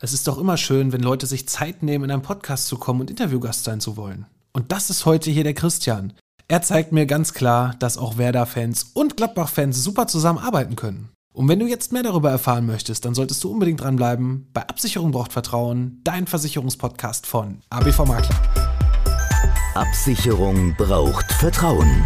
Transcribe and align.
Es 0.00 0.12
ist 0.12 0.28
doch 0.28 0.38
immer 0.38 0.56
schön, 0.56 0.92
wenn 0.92 1.02
Leute 1.02 1.26
sich 1.26 1.48
Zeit 1.48 1.82
nehmen, 1.82 2.04
in 2.04 2.10
einen 2.12 2.22
Podcast 2.22 2.68
zu 2.68 2.76
kommen 2.76 3.00
und 3.00 3.10
Interviewgast 3.10 3.64
sein 3.64 3.80
zu 3.80 3.96
wollen. 3.96 4.26
Und 4.52 4.70
das 4.70 4.90
ist 4.90 5.06
heute 5.06 5.28
hier 5.28 5.42
der 5.42 5.54
Christian. 5.54 6.12
Er 6.46 6.62
zeigt 6.62 6.92
mir 6.92 7.04
ganz 7.04 7.34
klar, 7.34 7.74
dass 7.80 7.98
auch 7.98 8.16
Werder-Fans 8.16 8.92
und 8.94 9.16
Gladbach-Fans 9.16 9.82
super 9.82 10.06
zusammenarbeiten 10.06 10.76
können. 10.76 11.08
Und 11.34 11.48
wenn 11.48 11.58
du 11.58 11.66
jetzt 11.66 11.92
mehr 11.92 12.04
darüber 12.04 12.30
erfahren 12.30 12.64
möchtest, 12.64 13.04
dann 13.04 13.14
solltest 13.14 13.42
du 13.42 13.50
unbedingt 13.50 13.80
dranbleiben. 13.80 14.46
Bei 14.52 14.68
Absicherung 14.68 15.10
braucht 15.10 15.32
Vertrauen, 15.32 16.00
dein 16.04 16.28
Versicherungspodcast 16.28 17.26
von 17.26 17.58
ABV 17.70 18.06
Makler. 18.06 18.40
Absicherung 19.74 20.76
braucht 20.76 21.30
Vertrauen. 21.32 22.04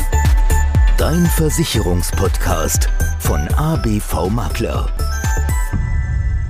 Dein 0.96 1.26
Versicherungspodcast 1.26 2.88
von 3.20 3.48
ABV 3.48 4.30
Makler. 4.30 5.11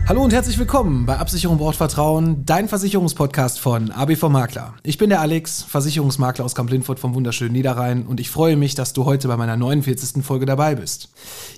Hallo 0.09 0.25
und 0.25 0.32
herzlich 0.32 0.59
willkommen 0.59 1.07
bei 1.07 1.16
Absicherung 1.16 1.59
braucht 1.59 1.77
Vertrauen, 1.77 2.45
dein 2.45 2.68
Versicherungspodcast 2.68 3.61
von 3.61 3.93
ABV 3.93 4.29
Makler. 4.31 4.75
Ich 4.82 4.99
bin 4.99 5.11
der 5.11 5.21
Alex, 5.21 5.63
Versicherungsmakler 5.63 6.45
aus 6.45 6.57
Kamp-Lindfort 6.57 6.99
vom 6.99 7.14
wunderschönen 7.14 7.53
Niederrhein 7.53 8.04
und 8.04 8.18
ich 8.18 8.29
freue 8.29 8.57
mich, 8.57 8.75
dass 8.75 8.93
du 8.93 9.04
heute 9.04 9.29
bei 9.29 9.36
meiner 9.36 9.57
49. 9.57 10.25
Folge 10.25 10.45
dabei 10.45 10.75
bist. 10.75 11.09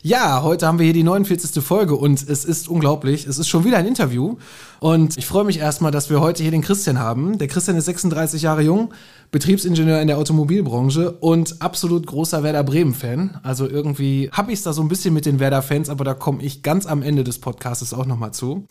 Ja, 0.02 0.42
heute 0.42 0.66
haben 0.66 0.78
wir 0.78 0.84
hier 0.84 0.92
die 0.92 1.02
49. 1.02 1.64
Folge 1.64 1.96
und 1.96 2.22
es 2.28 2.44
ist 2.44 2.68
unglaublich, 2.68 3.26
es 3.26 3.38
ist 3.38 3.48
schon 3.48 3.64
wieder 3.64 3.78
ein 3.78 3.86
Interview 3.86 4.36
und 4.84 5.16
ich 5.16 5.24
freue 5.24 5.44
mich 5.44 5.60
erstmal, 5.60 5.92
dass 5.92 6.10
wir 6.10 6.20
heute 6.20 6.42
hier 6.42 6.52
den 6.52 6.60
Christian 6.60 6.98
haben. 6.98 7.38
Der 7.38 7.48
Christian 7.48 7.78
ist 7.78 7.86
36 7.86 8.42
Jahre 8.42 8.60
jung, 8.60 8.92
Betriebsingenieur 9.30 9.98
in 9.98 10.08
der 10.08 10.18
Automobilbranche 10.18 11.10
und 11.10 11.62
absolut 11.62 12.06
großer 12.06 12.42
Werder 12.42 12.62
Bremen-Fan. 12.64 13.40
Also 13.42 13.66
irgendwie 13.66 14.28
habe 14.30 14.52
ich 14.52 14.58
es 14.58 14.62
da 14.62 14.74
so 14.74 14.82
ein 14.82 14.88
bisschen 14.88 15.14
mit 15.14 15.24
den 15.24 15.40
Werder-Fans, 15.40 15.88
aber 15.88 16.04
da 16.04 16.12
komme 16.12 16.42
ich 16.42 16.62
ganz 16.62 16.84
am 16.84 17.00
Ende 17.00 17.24
des 17.24 17.38
Podcasts 17.38 17.94
auch 17.94 18.04
nochmal 18.04 18.34
zu. 18.34 18.66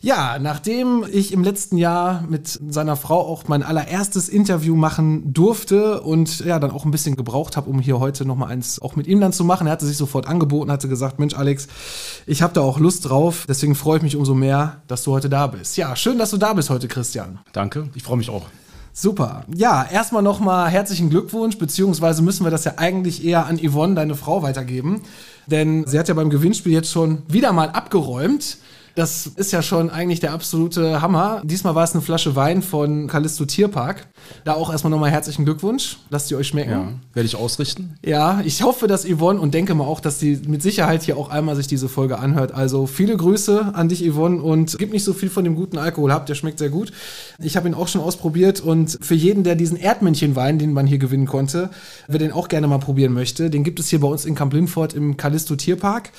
Ja, 0.00 0.38
nachdem 0.38 1.04
ich 1.10 1.32
im 1.32 1.42
letzten 1.42 1.76
Jahr 1.76 2.24
mit 2.28 2.58
seiner 2.68 2.94
Frau 2.96 3.20
auch 3.20 3.48
mein 3.48 3.62
allererstes 3.62 4.28
Interview 4.28 4.76
machen 4.76 5.32
durfte 5.32 6.00
und 6.02 6.40
ja, 6.40 6.58
dann 6.60 6.70
auch 6.70 6.84
ein 6.84 6.92
bisschen 6.92 7.16
gebraucht 7.16 7.56
habe, 7.56 7.68
um 7.68 7.80
hier 7.80 7.98
heute 7.98 8.24
nochmal 8.24 8.50
eins 8.50 8.80
auch 8.80 8.94
mit 8.94 9.08
ihm 9.08 9.20
dann 9.20 9.32
zu 9.32 9.44
machen. 9.44 9.66
Er 9.66 9.72
hatte 9.72 9.86
sich 9.86 9.96
sofort 9.96 10.26
angeboten, 10.28 10.70
hatte 10.70 10.88
gesagt, 10.88 11.18
Mensch 11.18 11.34
Alex, 11.34 11.66
ich 12.26 12.42
habe 12.42 12.54
da 12.54 12.60
auch 12.60 12.78
Lust 12.78 13.08
drauf, 13.08 13.44
deswegen 13.48 13.74
freue 13.74 13.96
ich 13.96 14.02
mich 14.02 14.16
umso 14.16 14.34
mehr, 14.34 14.82
dass 14.86 15.02
du 15.02 15.12
heute 15.12 15.28
da 15.28 15.48
bist. 15.48 15.76
Ja, 15.76 15.96
schön, 15.96 16.18
dass 16.18 16.30
du 16.30 16.36
da 16.36 16.52
bist 16.52 16.70
heute, 16.70 16.86
Christian. 16.86 17.40
Danke, 17.52 17.88
ich 17.94 18.04
freue 18.04 18.18
mich 18.18 18.30
auch. 18.30 18.46
Super. 18.92 19.44
Ja, 19.54 19.84
erstmal 19.84 20.22
nochmal 20.22 20.70
herzlichen 20.70 21.10
Glückwunsch, 21.10 21.56
beziehungsweise 21.58 22.22
müssen 22.22 22.44
wir 22.44 22.50
das 22.50 22.64
ja 22.64 22.74
eigentlich 22.78 23.24
eher 23.24 23.46
an 23.46 23.58
Yvonne, 23.58 23.94
deine 23.94 24.16
Frau, 24.16 24.42
weitergeben. 24.42 25.02
Denn 25.46 25.86
sie 25.86 25.98
hat 25.98 26.08
ja 26.08 26.14
beim 26.14 26.30
Gewinnspiel 26.30 26.72
jetzt 26.72 26.90
schon 26.90 27.22
wieder 27.28 27.52
mal 27.52 27.70
abgeräumt. 27.70 28.58
Das 28.98 29.28
ist 29.28 29.52
ja 29.52 29.62
schon 29.62 29.90
eigentlich 29.90 30.18
der 30.18 30.32
absolute 30.32 31.00
Hammer. 31.00 31.40
Diesmal 31.44 31.76
war 31.76 31.84
es 31.84 31.92
eine 31.92 32.02
Flasche 32.02 32.34
Wein 32.34 32.62
von 32.62 33.06
Callisto 33.06 33.44
Tierpark. 33.44 34.08
Da 34.42 34.54
auch 34.54 34.72
erstmal 34.72 34.90
nochmal 34.90 35.12
herzlichen 35.12 35.44
Glückwunsch. 35.44 35.98
Lasst 36.10 36.32
ihr 36.32 36.36
euch 36.36 36.48
schmecken. 36.48 36.72
Ja, 36.72 36.92
werde 37.14 37.26
ich 37.28 37.36
ausrichten. 37.36 37.94
Ja, 38.04 38.40
ich 38.44 38.64
hoffe, 38.64 38.88
dass 38.88 39.06
Yvonne 39.06 39.38
und 39.38 39.54
denke 39.54 39.72
mal 39.76 39.84
auch, 39.84 40.00
dass 40.00 40.18
sie 40.18 40.40
mit 40.48 40.62
Sicherheit 40.62 41.04
hier 41.04 41.16
auch 41.16 41.30
einmal 41.30 41.54
sich 41.54 41.68
diese 41.68 41.88
Folge 41.88 42.18
anhört. 42.18 42.50
Also 42.50 42.88
viele 42.88 43.16
Grüße 43.16 43.70
an 43.72 43.88
dich, 43.88 44.02
Yvonne, 44.02 44.42
und 44.42 44.76
gib 44.80 44.90
nicht 44.92 45.04
so 45.04 45.12
viel 45.12 45.30
von 45.30 45.44
dem 45.44 45.54
guten 45.54 45.78
Alkohol 45.78 46.12
habt. 46.12 46.28
Der 46.28 46.34
schmeckt 46.34 46.58
sehr 46.58 46.70
gut. 46.70 46.90
Ich 47.38 47.56
habe 47.56 47.68
ihn 47.68 47.74
auch 47.74 47.86
schon 47.86 48.00
ausprobiert 48.00 48.60
und 48.60 48.98
für 49.00 49.14
jeden, 49.14 49.44
der 49.44 49.54
diesen 49.54 49.76
Erdmännchenwein, 49.76 50.58
den 50.58 50.72
man 50.72 50.88
hier 50.88 50.98
gewinnen 50.98 51.26
konnte, 51.26 51.70
wer 52.08 52.18
den 52.18 52.32
auch 52.32 52.48
gerne 52.48 52.66
mal 52.66 52.78
probieren 52.78 53.12
möchte, 53.12 53.48
den 53.48 53.62
gibt 53.62 53.78
es 53.78 53.90
hier 53.90 54.00
bei 54.00 54.08
uns 54.08 54.24
in 54.24 54.34
Kamp 54.34 54.52
Lindfort 54.52 54.92
im 54.92 55.16
Callisto 55.16 55.54
Tierpark, 55.54 56.10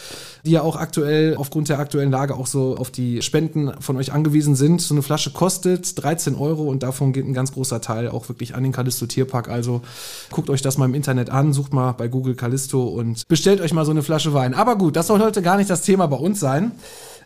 die 0.46 0.52
ja 0.52 0.62
auch 0.62 0.76
aktuell 0.76 1.36
aufgrund 1.36 1.70
der 1.70 1.80
aktuellen 1.80 2.12
Lage 2.12 2.36
auch 2.36 2.48
so 2.48 2.78
auf 2.78 2.92
die 2.92 3.22
Spenden 3.22 3.72
von 3.80 3.98
euch 3.98 4.12
angewiesen 4.12 4.56
sind. 4.56 4.82
So 4.82 4.94
eine 4.94 5.02
Flasche 5.02 5.32
kostet 5.32 6.02
13 6.02 6.36
Euro 6.36 6.64
und 6.64 6.84
davon 6.84 7.14
geht 7.14 7.26
ein 7.26 7.34
ganz 7.34 7.52
großer 7.54 7.82
Teil 7.82 8.10
auch 8.10 8.30
wirklich 8.30 8.56
an 8.56 8.64
den 8.64 8.72
Callisto 8.72 9.06
Tierpark. 9.06 9.50
Also 9.50 9.82
guckt 10.32 10.50
euch 10.50 10.62
das 10.62 10.78
mal 10.78 10.86
im 10.86 10.94
Internet 10.94 11.30
an, 11.30 11.54
sucht 11.54 11.74
mal 11.74 11.92
bei 11.94 12.08
Google 12.08 12.36
Callisto 12.36 12.84
und 12.84 13.28
bestellt 13.28 13.62
euch 13.62 13.74
mal 13.74 13.86
so 13.86 13.92
eine 13.92 14.04
Flasche 14.04 14.34
Wein. 14.34 14.54
Aber 14.54 14.78
gut, 14.78 14.96
das 14.96 15.08
soll 15.08 15.20
heute 15.20 15.42
gar 15.42 15.58
nicht 15.58 15.70
das 15.70 15.82
Thema 15.82 16.08
bei 16.08 16.18
uns 16.18 16.40
sein. 16.40 16.72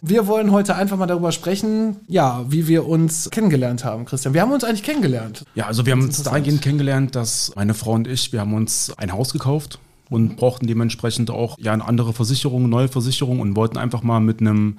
Wir 0.06 0.28
wollen 0.28 0.52
heute 0.52 0.76
einfach 0.76 0.98
mal 0.98 1.06
darüber 1.06 1.32
sprechen, 1.32 1.96
ja, 2.10 2.44
wie 2.50 2.68
wir 2.68 2.86
uns 2.90 3.30
kennengelernt 3.32 3.86
haben, 3.86 4.04
Christian. 4.04 4.34
Wir 4.34 4.42
haben 4.42 4.52
uns 4.52 4.66
eigentlich 4.66 4.84
kennengelernt. 4.84 5.46
Ja, 5.56 5.68
also 5.68 5.86
wir 5.86 5.94
haben 5.94 6.02
uns 6.02 6.22
dahingehend 6.22 6.62
kennengelernt, 6.62 7.16
dass 7.16 7.54
meine 7.56 7.74
Frau 7.74 7.92
und 7.94 8.10
ich, 8.10 8.34
wir 8.34 8.42
haben 8.42 8.54
uns 8.54 8.92
ein 8.98 9.14
Haus 9.14 9.32
gekauft 9.32 9.80
und 10.14 10.36
brauchten 10.36 10.68
dementsprechend 10.68 11.32
auch 11.32 11.58
ja 11.58 11.74
eine 11.74 11.86
andere 11.86 12.14
Versicherung, 12.14 12.70
neue 12.70 12.88
Versicherung 12.88 13.40
und 13.40 13.56
wollten 13.56 13.78
einfach 13.78 14.04
mal 14.04 14.20
mit 14.20 14.42
einem 14.42 14.78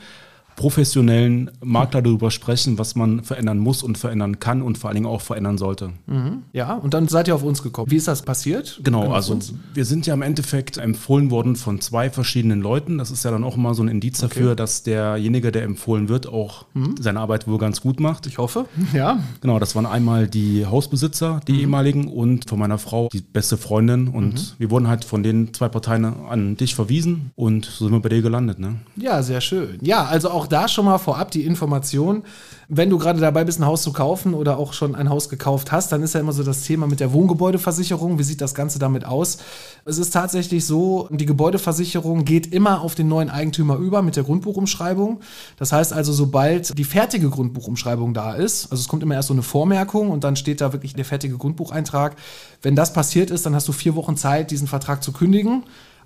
professionellen 0.56 1.50
Makler 1.62 2.02
darüber 2.02 2.30
sprechen, 2.30 2.78
was 2.78 2.94
man 2.94 3.22
verändern 3.22 3.58
muss 3.58 3.82
und 3.82 3.98
verändern 3.98 4.38
kann 4.38 4.62
und 4.62 4.78
vor 4.78 4.88
allen 4.88 4.96
Dingen 4.96 5.06
auch 5.06 5.20
verändern 5.20 5.58
sollte. 5.58 5.90
Mhm. 6.06 6.42
Ja, 6.52 6.74
und 6.74 6.94
dann 6.94 7.08
seid 7.08 7.28
ihr 7.28 7.34
auf 7.34 7.42
uns 7.42 7.62
gekommen. 7.62 7.90
Wie 7.90 7.96
ist 7.96 8.08
das 8.08 8.22
passiert? 8.22 8.80
Genau, 8.82 9.12
also 9.12 9.38
wir 9.74 9.84
sind 9.84 10.06
ja 10.06 10.14
im 10.14 10.22
Endeffekt 10.22 10.78
empfohlen 10.78 11.30
worden 11.30 11.56
von 11.56 11.80
zwei 11.80 12.10
verschiedenen 12.10 12.60
Leuten. 12.60 12.98
Das 12.98 13.10
ist 13.10 13.24
ja 13.24 13.30
dann 13.30 13.44
auch 13.44 13.56
immer 13.56 13.74
so 13.74 13.82
ein 13.82 13.88
Indiz 13.88 14.22
okay. 14.22 14.34
dafür, 14.34 14.56
dass 14.56 14.82
derjenige, 14.82 15.52
der 15.52 15.64
empfohlen 15.64 16.08
wird, 16.08 16.26
auch 16.26 16.66
mhm. 16.74 16.94
seine 17.00 17.20
Arbeit 17.20 17.48
wohl 17.48 17.58
ganz 17.58 17.80
gut 17.80 18.00
macht. 18.00 18.26
Ich 18.26 18.38
hoffe, 18.38 18.66
ja. 18.92 19.18
Genau, 19.40 19.58
das 19.58 19.74
waren 19.74 19.86
einmal 19.86 20.28
die 20.28 20.66
Hausbesitzer, 20.66 21.40
die 21.46 21.52
mhm. 21.52 21.60
ehemaligen, 21.60 22.08
und 22.08 22.48
von 22.48 22.58
meiner 22.58 22.78
Frau 22.78 23.08
die 23.12 23.20
beste 23.20 23.56
Freundin. 23.56 24.08
Und 24.08 24.34
mhm. 24.34 24.54
wir 24.58 24.70
wurden 24.70 24.88
halt 24.88 25.04
von 25.04 25.22
den 25.22 25.52
zwei 25.54 25.68
Parteien 25.68 26.04
an 26.04 26.56
dich 26.56 26.74
verwiesen 26.74 27.30
und 27.34 27.64
so 27.64 27.86
sind 27.86 27.94
wir 27.94 28.00
bei 28.00 28.08
dir 28.08 28.22
gelandet. 28.22 28.58
Ne? 28.58 28.76
Ja, 28.96 29.22
sehr 29.22 29.40
schön. 29.40 29.78
Ja, 29.82 30.04
also 30.04 30.30
auch 30.30 30.43
auch 30.44 30.48
da 30.48 30.68
schon 30.68 30.84
mal 30.84 30.98
vorab 30.98 31.30
die 31.30 31.44
Information, 31.44 32.22
wenn 32.68 32.90
du 32.90 32.98
gerade 32.98 33.20
dabei 33.20 33.44
bist, 33.44 33.60
ein 33.60 33.66
Haus 33.66 33.82
zu 33.82 33.92
kaufen 33.92 34.34
oder 34.34 34.58
auch 34.58 34.72
schon 34.72 34.94
ein 34.94 35.08
Haus 35.08 35.28
gekauft 35.28 35.72
hast, 35.72 35.92
dann 35.92 36.02
ist 36.02 36.14
ja 36.14 36.20
immer 36.20 36.32
so 36.32 36.42
das 36.42 36.62
Thema 36.62 36.86
mit 36.86 37.00
der 37.00 37.12
Wohngebäudeversicherung. 37.12 38.18
Wie 38.18 38.22
sieht 38.22 38.40
das 38.40 38.54
Ganze 38.54 38.78
damit 38.78 39.04
aus? 39.04 39.38
Es 39.84 39.98
ist 39.98 40.10
tatsächlich 40.10 40.66
so, 40.66 41.08
die 41.10 41.26
Gebäudeversicherung 41.26 42.24
geht 42.24 42.52
immer 42.52 42.80
auf 42.80 42.94
den 42.94 43.08
neuen 43.08 43.30
Eigentümer 43.30 43.76
über 43.76 44.02
mit 44.02 44.16
der 44.16 44.24
Grundbuchumschreibung. 44.24 45.20
Das 45.58 45.72
heißt 45.72 45.92
also, 45.92 46.12
sobald 46.12 46.76
die 46.78 46.84
fertige 46.84 47.30
Grundbuchumschreibung 47.30 48.14
da 48.14 48.34
ist, 48.34 48.70
also 48.70 48.80
es 48.80 48.88
kommt 48.88 49.02
immer 49.02 49.14
erst 49.14 49.28
so 49.28 49.34
eine 49.34 49.42
Vormerkung 49.42 50.10
und 50.10 50.24
dann 50.24 50.36
steht 50.36 50.60
da 50.60 50.72
wirklich 50.72 50.94
der 50.94 51.04
fertige 51.04 51.36
Grundbucheintrag. 51.36 52.16
Wenn 52.62 52.76
das 52.76 52.92
passiert 52.92 53.30
ist, 53.30 53.46
dann 53.46 53.54
hast 53.54 53.68
du 53.68 53.72
vier 53.72 53.94
Wochen 53.94 54.16
Zeit, 54.16 54.50
diesen 54.50 54.68
Vertrag 54.68 55.02
zu 55.02 55.12
kündigen. 55.12 55.64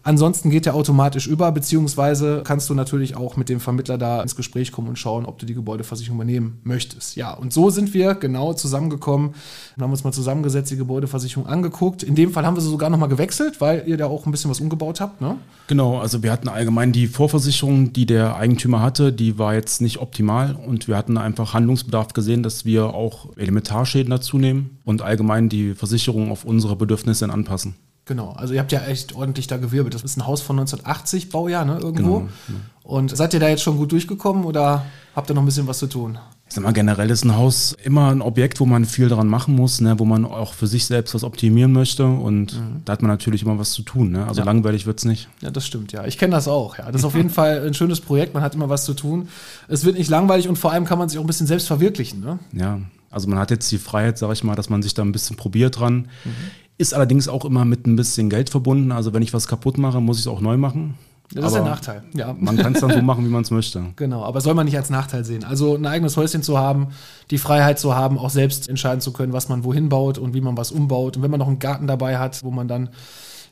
Ansonsten 0.08 0.48
geht 0.48 0.66
er 0.66 0.74
automatisch 0.74 1.26
über, 1.26 1.52
beziehungsweise 1.52 2.40
kannst 2.42 2.70
du 2.70 2.74
natürlich 2.74 3.14
auch 3.14 3.36
mit 3.36 3.50
dem 3.50 3.60
Vermittler 3.60 3.98
da 3.98 4.22
ins 4.22 4.36
Gespräch 4.36 4.72
kommen 4.72 4.88
und 4.88 4.98
schauen, 4.98 5.26
ob 5.26 5.38
du 5.38 5.44
die 5.44 5.52
Gebäudeversicherung 5.52 6.16
übernehmen 6.16 6.60
möchtest. 6.64 7.14
Ja, 7.16 7.34
und 7.34 7.52
so 7.52 7.68
sind 7.68 7.92
wir 7.92 8.14
genau 8.14 8.54
zusammengekommen 8.54 9.34
und 9.76 9.82
haben 9.82 9.90
uns 9.90 10.04
mal 10.04 10.12
zusammengesetzt, 10.12 10.70
die 10.70 10.78
Gebäudeversicherung 10.78 11.46
angeguckt. 11.46 12.02
In 12.02 12.14
dem 12.14 12.32
Fall 12.32 12.46
haben 12.46 12.56
wir 12.56 12.62
sie 12.62 12.70
sogar 12.70 12.88
nochmal 12.88 13.10
gewechselt, 13.10 13.60
weil 13.60 13.82
ihr 13.86 13.98
da 13.98 14.06
auch 14.06 14.24
ein 14.24 14.32
bisschen 14.32 14.50
was 14.50 14.60
umgebaut 14.60 15.02
habt, 15.02 15.20
ne? 15.20 15.36
Genau, 15.66 15.98
also 15.98 16.22
wir 16.22 16.32
hatten 16.32 16.48
allgemein 16.48 16.92
die 16.92 17.06
Vorversicherung, 17.06 17.92
die 17.92 18.06
der 18.06 18.36
Eigentümer 18.36 18.80
hatte, 18.80 19.12
die 19.12 19.38
war 19.38 19.52
jetzt 19.52 19.82
nicht 19.82 19.98
optimal 19.98 20.54
und 20.54 20.88
wir 20.88 20.96
hatten 20.96 21.18
einfach 21.18 21.52
Handlungsbedarf 21.52 22.14
gesehen, 22.14 22.42
dass 22.42 22.64
wir 22.64 22.94
auch 22.94 23.36
Elementarschäden 23.36 24.08
dazu 24.08 24.38
nehmen 24.38 24.78
und 24.86 25.02
allgemein 25.02 25.50
die 25.50 25.74
Versicherung 25.74 26.30
auf 26.30 26.46
unsere 26.46 26.76
Bedürfnisse 26.76 27.28
anpassen. 27.28 27.74
Genau, 28.08 28.32
also 28.32 28.54
ihr 28.54 28.60
habt 28.60 28.72
ja 28.72 28.80
echt 28.86 29.14
ordentlich 29.14 29.48
da 29.48 29.58
gewirbelt. 29.58 29.94
Das 29.94 30.02
ist 30.02 30.16
ein 30.16 30.26
Haus 30.26 30.40
von 30.40 30.58
1980 30.58 31.28
Baujahr, 31.28 31.66
ne, 31.66 31.78
irgendwo. 31.78 32.20
Genau, 32.20 32.28
genau. 32.46 32.58
Und 32.82 33.14
seid 33.14 33.34
ihr 33.34 33.40
da 33.40 33.50
jetzt 33.50 33.62
schon 33.62 33.76
gut 33.76 33.92
durchgekommen 33.92 34.46
oder 34.46 34.86
habt 35.14 35.30
ihr 35.30 35.34
noch 35.34 35.42
ein 35.42 35.44
bisschen 35.44 35.66
was 35.66 35.78
zu 35.78 35.88
tun? 35.88 36.18
Ich 36.48 36.54
sag 36.54 36.64
mal, 36.64 36.72
generell 36.72 37.10
ist 37.10 37.22
ein 37.26 37.36
Haus 37.36 37.76
immer 37.84 38.10
ein 38.10 38.22
Objekt, 38.22 38.60
wo 38.60 38.64
man 38.64 38.86
viel 38.86 39.10
daran 39.10 39.26
machen 39.26 39.54
muss, 39.54 39.82
ne, 39.82 39.98
wo 39.98 40.06
man 40.06 40.24
auch 40.24 40.54
für 40.54 40.66
sich 40.66 40.86
selbst 40.86 41.14
was 41.14 41.22
optimieren 41.22 41.72
möchte. 41.72 42.06
Und 42.06 42.54
mhm. 42.54 42.80
da 42.86 42.94
hat 42.94 43.02
man 43.02 43.10
natürlich 43.10 43.42
immer 43.42 43.58
was 43.58 43.72
zu 43.72 43.82
tun. 43.82 44.12
Ne? 44.12 44.26
Also 44.26 44.40
ja. 44.40 44.46
langweilig 44.46 44.86
wird 44.86 45.00
es 45.00 45.04
nicht. 45.04 45.28
Ja, 45.42 45.50
das 45.50 45.66
stimmt, 45.66 45.92
ja. 45.92 46.06
Ich 46.06 46.16
kenne 46.16 46.34
das 46.34 46.48
auch. 46.48 46.78
Ja. 46.78 46.86
Das 46.86 47.02
ist 47.02 47.04
auf 47.04 47.14
jeden 47.14 47.28
Fall 47.28 47.66
ein 47.66 47.74
schönes 47.74 48.00
Projekt, 48.00 48.32
man 48.32 48.42
hat 48.42 48.54
immer 48.54 48.70
was 48.70 48.86
zu 48.86 48.94
tun. 48.94 49.28
Es 49.68 49.84
wird 49.84 49.98
nicht 49.98 50.08
langweilig 50.08 50.48
und 50.48 50.56
vor 50.56 50.72
allem 50.72 50.86
kann 50.86 50.98
man 50.98 51.10
sich 51.10 51.18
auch 51.18 51.24
ein 51.24 51.26
bisschen 51.26 51.46
selbst 51.46 51.66
verwirklichen. 51.66 52.20
Ne? 52.20 52.38
Ja, 52.54 52.80
also 53.10 53.28
man 53.28 53.38
hat 53.38 53.50
jetzt 53.50 53.70
die 53.70 53.76
Freiheit, 53.76 54.16
sag 54.16 54.32
ich 54.32 54.42
mal, 54.42 54.54
dass 54.54 54.70
man 54.70 54.82
sich 54.82 54.94
da 54.94 55.02
ein 55.02 55.12
bisschen 55.12 55.36
probiert 55.36 55.78
dran. 55.78 56.08
Mhm. 56.24 56.30
Ist 56.78 56.94
allerdings 56.94 57.28
auch 57.28 57.44
immer 57.44 57.64
mit 57.64 57.86
ein 57.86 57.96
bisschen 57.96 58.30
Geld 58.30 58.50
verbunden. 58.50 58.92
Also 58.92 59.12
wenn 59.12 59.22
ich 59.22 59.34
was 59.34 59.48
kaputt 59.48 59.78
mache, 59.78 60.00
muss 60.00 60.18
ich 60.18 60.24
es 60.24 60.28
auch 60.28 60.40
neu 60.40 60.56
machen. 60.56 60.94
Das 61.34 61.44
aber 61.44 61.46
ist 61.46 61.54
der 61.54 61.64
Nachteil. 61.64 62.02
Ja. 62.14 62.34
Man 62.38 62.56
kann 62.56 62.72
es 62.74 62.80
dann 62.80 62.90
so 62.90 63.02
machen, 63.02 63.24
wie 63.26 63.28
man 63.30 63.42
es 63.42 63.50
möchte. 63.50 63.84
Genau, 63.96 64.24
aber 64.24 64.40
soll 64.40 64.54
man 64.54 64.64
nicht 64.64 64.76
als 64.76 64.88
Nachteil 64.88 65.24
sehen. 65.24 65.44
Also 65.44 65.74
ein 65.74 65.84
eigenes 65.84 66.16
Häuschen 66.16 66.42
zu 66.42 66.56
haben, 66.56 66.88
die 67.30 67.38
Freiheit 67.38 67.78
zu 67.78 67.94
haben, 67.94 68.16
auch 68.16 68.30
selbst 68.30 68.68
entscheiden 68.68 69.00
zu 69.00 69.12
können, 69.12 69.32
was 69.32 69.48
man 69.48 69.64
wohin 69.64 69.88
baut 69.88 70.16
und 70.16 70.32
wie 70.32 70.40
man 70.40 70.56
was 70.56 70.72
umbaut. 70.72 71.16
Und 71.16 71.22
wenn 71.22 71.30
man 71.30 71.40
noch 71.40 71.48
einen 71.48 71.58
Garten 71.58 71.86
dabei 71.86 72.18
hat, 72.18 72.42
wo 72.44 72.50
man 72.50 72.66
dann 72.66 72.88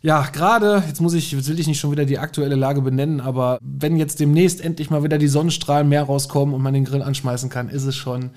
ja, 0.07 0.23
gerade, 0.33 0.85
jetzt 0.87 1.01
muss 1.01 1.15
ich, 1.15 1.33
jetzt 1.33 1.49
will 1.49 1.59
ich 1.59 1.67
nicht 1.67 1.81
schon 1.81 1.91
wieder 1.91 2.05
die 2.05 2.21
aktuelle 2.21 2.55
Lage 2.55 2.81
benennen, 2.81 3.21
aber 3.21 3.59
wenn 3.61 3.97
jetzt 3.97 4.21
demnächst 4.21 4.61
endlich 4.61 4.89
mal 4.89 5.03
wieder 5.03 5.19
die 5.19 5.27
Sonnenstrahlen 5.27 5.89
mehr 5.89 6.05
rauskommen 6.05 6.55
und 6.55 6.63
man 6.63 6.75
den 6.75 6.85
Grill 6.85 7.03
anschmeißen 7.03 7.51
kann, 7.51 7.69
ist 7.69 7.83
es 7.83 7.97
schon 7.97 8.31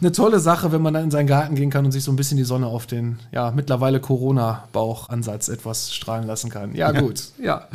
eine 0.00 0.12
tolle 0.12 0.38
Sache, 0.38 0.70
wenn 0.70 0.80
man 0.80 0.94
dann 0.94 1.02
in 1.02 1.10
seinen 1.10 1.26
Garten 1.26 1.56
gehen 1.56 1.70
kann 1.70 1.84
und 1.84 1.90
sich 1.90 2.04
so 2.04 2.12
ein 2.12 2.16
bisschen 2.16 2.36
die 2.36 2.44
Sonne 2.44 2.68
auf 2.68 2.86
den, 2.86 3.18
ja, 3.32 3.50
mittlerweile 3.50 3.98
Corona-Bauchansatz 3.98 5.48
etwas 5.48 5.92
strahlen 5.92 6.24
lassen 6.24 6.50
kann. 6.50 6.76
Ja, 6.76 6.92
ja, 6.92 7.00
gut, 7.00 7.24
ja. 7.42 7.66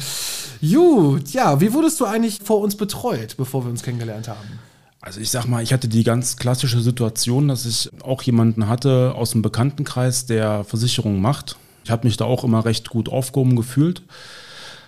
Gut, 0.62 1.31
ja, 1.31 1.60
wie 1.60 1.74
wurdest 1.74 2.00
du 2.00 2.06
eigentlich 2.06 2.39
vor 2.42 2.62
uns 2.62 2.78
betreut, 2.78 3.36
bevor 3.36 3.66
wir 3.66 3.72
uns 3.72 3.84
kennengelernt 3.84 4.30
haben? 4.30 4.62
Also 5.01 5.19
ich 5.19 5.31
sag 5.31 5.48
mal, 5.48 5.62
ich 5.62 5.74
hatte 5.74 5.89
die 5.89 6.06
ganz 6.06 6.38
klassische 6.38 6.80
Situation, 6.80 7.50
dass 7.50 7.66
ich 7.66 7.89
auch 8.04 8.22
jemanden 8.22 8.69
hatte 8.69 9.16
aus 9.16 9.31
dem 9.31 9.42
Bekanntenkreis, 9.42 10.28
der 10.28 10.63
Versicherungen 10.63 11.19
macht. 11.19 11.57
Ich 11.83 11.91
habe 11.91 12.07
mich 12.07 12.18
da 12.18 12.25
auch 12.25 12.44
immer 12.44 12.65
recht 12.65 12.89
gut 12.89 13.09
aufgehoben 13.09 13.56
gefühlt. 13.56 14.01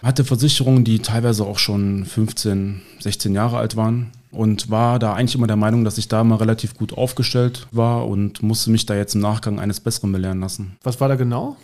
Hatte 0.03 0.23
Versicherungen, 0.23 0.83
die 0.83 0.99
teilweise 0.99 1.45
auch 1.45 1.57
schon 1.57 2.05
15, 2.05 2.81
16 2.99 3.33
Jahre 3.33 3.57
alt 3.57 3.75
waren 3.75 4.11
und 4.31 4.69
war 4.69 4.99
da 4.99 5.13
eigentlich 5.13 5.35
immer 5.35 5.47
der 5.47 5.55
Meinung, 5.55 5.83
dass 5.83 5.97
ich 5.97 6.07
da 6.07 6.23
mal 6.23 6.35
relativ 6.35 6.75
gut 6.75 6.93
aufgestellt 6.97 7.67
war 7.71 8.07
und 8.07 8.43
musste 8.43 8.69
mich 8.69 8.85
da 8.85 8.95
jetzt 8.95 9.15
im 9.15 9.21
Nachgang 9.21 9.59
eines 9.59 9.79
Besseren 9.79 10.11
belehren 10.11 10.41
lassen. 10.41 10.77
Was 10.83 10.99
war 10.99 11.07
da 11.07 11.15
genau? 11.15 11.57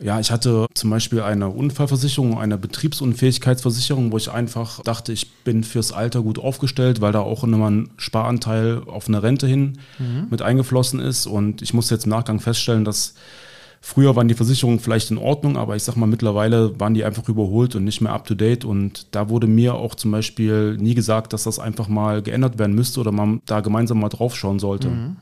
Ja, 0.00 0.20
ich 0.20 0.30
hatte 0.30 0.66
zum 0.74 0.90
Beispiel 0.90 1.22
eine 1.22 1.48
Unfallversicherung, 1.48 2.38
eine 2.38 2.56
Betriebsunfähigkeitsversicherung, 2.56 4.12
wo 4.12 4.16
ich 4.16 4.30
einfach 4.30 4.80
dachte, 4.82 5.12
ich 5.12 5.32
bin 5.42 5.64
fürs 5.64 5.90
Alter 5.90 6.22
gut 6.22 6.38
aufgestellt, 6.38 7.00
weil 7.00 7.10
da 7.10 7.20
auch 7.20 7.42
immer 7.42 7.68
ein 7.68 7.90
Sparanteil 7.96 8.82
auf 8.86 9.08
eine 9.08 9.24
Rente 9.24 9.48
hin 9.48 9.78
mhm. 9.98 10.28
mit 10.30 10.40
eingeflossen 10.40 11.00
ist. 11.00 11.26
Und 11.26 11.62
ich 11.62 11.74
musste 11.74 11.94
jetzt 11.94 12.04
im 12.04 12.10
Nachgang 12.10 12.38
feststellen, 12.38 12.84
dass 12.84 13.14
Früher 13.80 14.16
waren 14.16 14.28
die 14.28 14.34
Versicherungen 14.34 14.80
vielleicht 14.80 15.10
in 15.10 15.18
Ordnung, 15.18 15.56
aber 15.56 15.76
ich 15.76 15.82
sag 15.82 15.96
mal, 15.96 16.06
mittlerweile 16.06 16.78
waren 16.80 16.94
die 16.94 17.04
einfach 17.04 17.28
überholt 17.28 17.76
und 17.76 17.84
nicht 17.84 18.00
mehr 18.00 18.12
up 18.12 18.26
to 18.26 18.34
date. 18.34 18.64
Und 18.64 19.06
da 19.14 19.28
wurde 19.28 19.46
mir 19.46 19.74
auch 19.74 19.94
zum 19.94 20.10
Beispiel 20.10 20.76
nie 20.76 20.94
gesagt, 20.94 21.32
dass 21.32 21.44
das 21.44 21.58
einfach 21.58 21.88
mal 21.88 22.20
geändert 22.22 22.58
werden 22.58 22.74
müsste 22.74 23.00
oder 23.00 23.12
man 23.12 23.40
da 23.46 23.60
gemeinsam 23.60 24.00
mal 24.00 24.08
draufschauen 24.08 24.58
sollte. 24.58 24.88
Mhm. 24.88 25.16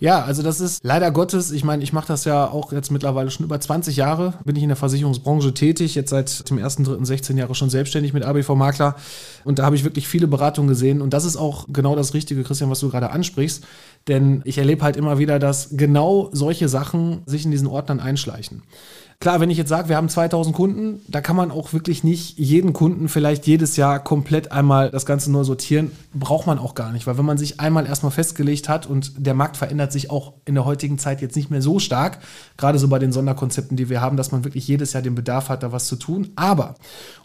Ja, 0.00 0.24
also 0.24 0.42
das 0.42 0.60
ist 0.60 0.82
leider 0.82 1.10
Gottes, 1.10 1.50
ich 1.50 1.64
meine, 1.64 1.82
ich 1.82 1.92
mache 1.92 2.08
das 2.08 2.24
ja 2.24 2.50
auch 2.50 2.72
jetzt 2.72 2.90
mittlerweile 2.90 3.30
schon 3.30 3.44
über 3.44 3.60
20 3.60 3.96
Jahre, 3.96 4.34
bin 4.44 4.56
ich 4.56 4.62
in 4.62 4.68
der 4.68 4.76
Versicherungsbranche 4.76 5.54
tätig, 5.54 5.94
jetzt 5.94 6.10
seit 6.10 6.48
dem 6.50 6.58
1.3.16 6.58 7.36
Jahre 7.36 7.54
schon 7.54 7.70
selbstständig 7.70 8.12
mit 8.12 8.24
ABV 8.24 8.50
Makler 8.56 8.96
und 9.44 9.58
da 9.58 9.64
habe 9.64 9.76
ich 9.76 9.84
wirklich 9.84 10.08
viele 10.08 10.26
Beratungen 10.26 10.68
gesehen 10.68 11.00
und 11.00 11.12
das 11.12 11.24
ist 11.24 11.36
auch 11.36 11.66
genau 11.68 11.96
das 11.96 12.14
Richtige, 12.14 12.42
Christian, 12.42 12.70
was 12.70 12.80
du 12.80 12.90
gerade 12.90 13.10
ansprichst. 13.10 13.64
Denn 14.08 14.40
ich 14.44 14.56
erlebe 14.56 14.82
halt 14.82 14.96
immer 14.96 15.18
wieder, 15.18 15.38
dass 15.38 15.76
genau 15.76 16.30
solche 16.32 16.68
Sachen 16.68 17.20
sich 17.26 17.44
in 17.44 17.50
diesen 17.50 17.66
Ordnern 17.66 17.99
einschleichen. 18.00 18.62
Klar, 19.22 19.38
wenn 19.38 19.50
ich 19.50 19.58
jetzt 19.58 19.68
sage, 19.68 19.90
wir 19.90 19.98
haben 19.98 20.08
2000 20.08 20.56
Kunden, 20.56 21.02
da 21.06 21.20
kann 21.20 21.36
man 21.36 21.50
auch 21.50 21.74
wirklich 21.74 22.02
nicht 22.02 22.38
jeden 22.38 22.72
Kunden 22.72 23.10
vielleicht 23.10 23.46
jedes 23.46 23.76
Jahr 23.76 24.02
komplett 24.02 24.50
einmal 24.50 24.88
das 24.90 25.04
Ganze 25.04 25.30
neu 25.30 25.44
sortieren. 25.44 25.90
Braucht 26.14 26.46
man 26.46 26.58
auch 26.58 26.74
gar 26.74 26.90
nicht, 26.90 27.06
weil 27.06 27.18
wenn 27.18 27.26
man 27.26 27.36
sich 27.36 27.60
einmal 27.60 27.84
erstmal 27.84 28.12
festgelegt 28.12 28.70
hat 28.70 28.86
und 28.86 29.12
der 29.18 29.34
Markt 29.34 29.58
verändert 29.58 29.92
sich 29.92 30.10
auch 30.10 30.32
in 30.46 30.54
der 30.54 30.64
heutigen 30.64 30.96
Zeit 30.96 31.20
jetzt 31.20 31.36
nicht 31.36 31.50
mehr 31.50 31.60
so 31.60 31.78
stark, 31.78 32.20
gerade 32.56 32.78
so 32.78 32.88
bei 32.88 32.98
den 32.98 33.12
Sonderkonzepten, 33.12 33.76
die 33.76 33.90
wir 33.90 34.00
haben, 34.00 34.16
dass 34.16 34.32
man 34.32 34.44
wirklich 34.44 34.66
jedes 34.66 34.94
Jahr 34.94 35.02
den 35.02 35.16
Bedarf 35.16 35.50
hat, 35.50 35.62
da 35.62 35.70
was 35.70 35.86
zu 35.86 35.96
tun. 35.96 36.30
Aber, 36.36 36.76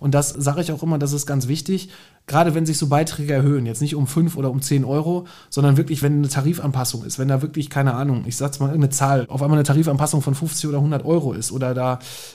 und 0.01 0.13
das 0.13 0.31
sage 0.31 0.59
ich 0.59 0.74
auch 0.74 0.83
immer, 0.83 1.00
das 1.00 1.13
ist 1.13 1.25
ganz 1.25 1.48
wichtig, 1.48 1.91
gerade 2.27 2.56
wenn 2.56 2.65
sich 2.65 2.77
so 2.77 2.88
Beiträge 2.88 3.33
erhöhen, 3.33 3.65
jetzt 3.65 3.81
nicht 3.81 3.95
um 3.95 4.07
5 4.07 4.36
oder 4.36 4.50
um 4.50 4.62
10 4.62 4.83
Euro, 4.83 5.25
sondern 5.50 5.77
wirklich, 5.77 6.01
wenn 6.01 6.18
eine 6.18 6.27
Tarifanpassung 6.27 7.03
ist, 7.03 7.19
wenn 7.19 7.27
da 7.27 7.41
wirklich, 7.41 7.69
keine 7.69 7.94
Ahnung, 7.94 8.24
ich 8.25 8.36
sag's 8.36 8.59
mal 8.59 8.68
irgendeine 8.68 8.89
Zahl, 8.89 9.25
auf 9.30 9.41
einmal 9.41 9.57
eine 9.57 9.65
Tarifanpassung 9.65 10.21
von 10.21 10.36
50 10.36 10.69
oder 10.69 10.80
100 10.80 11.06
Euro 11.06 11.33
ist 11.33 11.51
oder 11.51 11.74
da, 11.74 11.85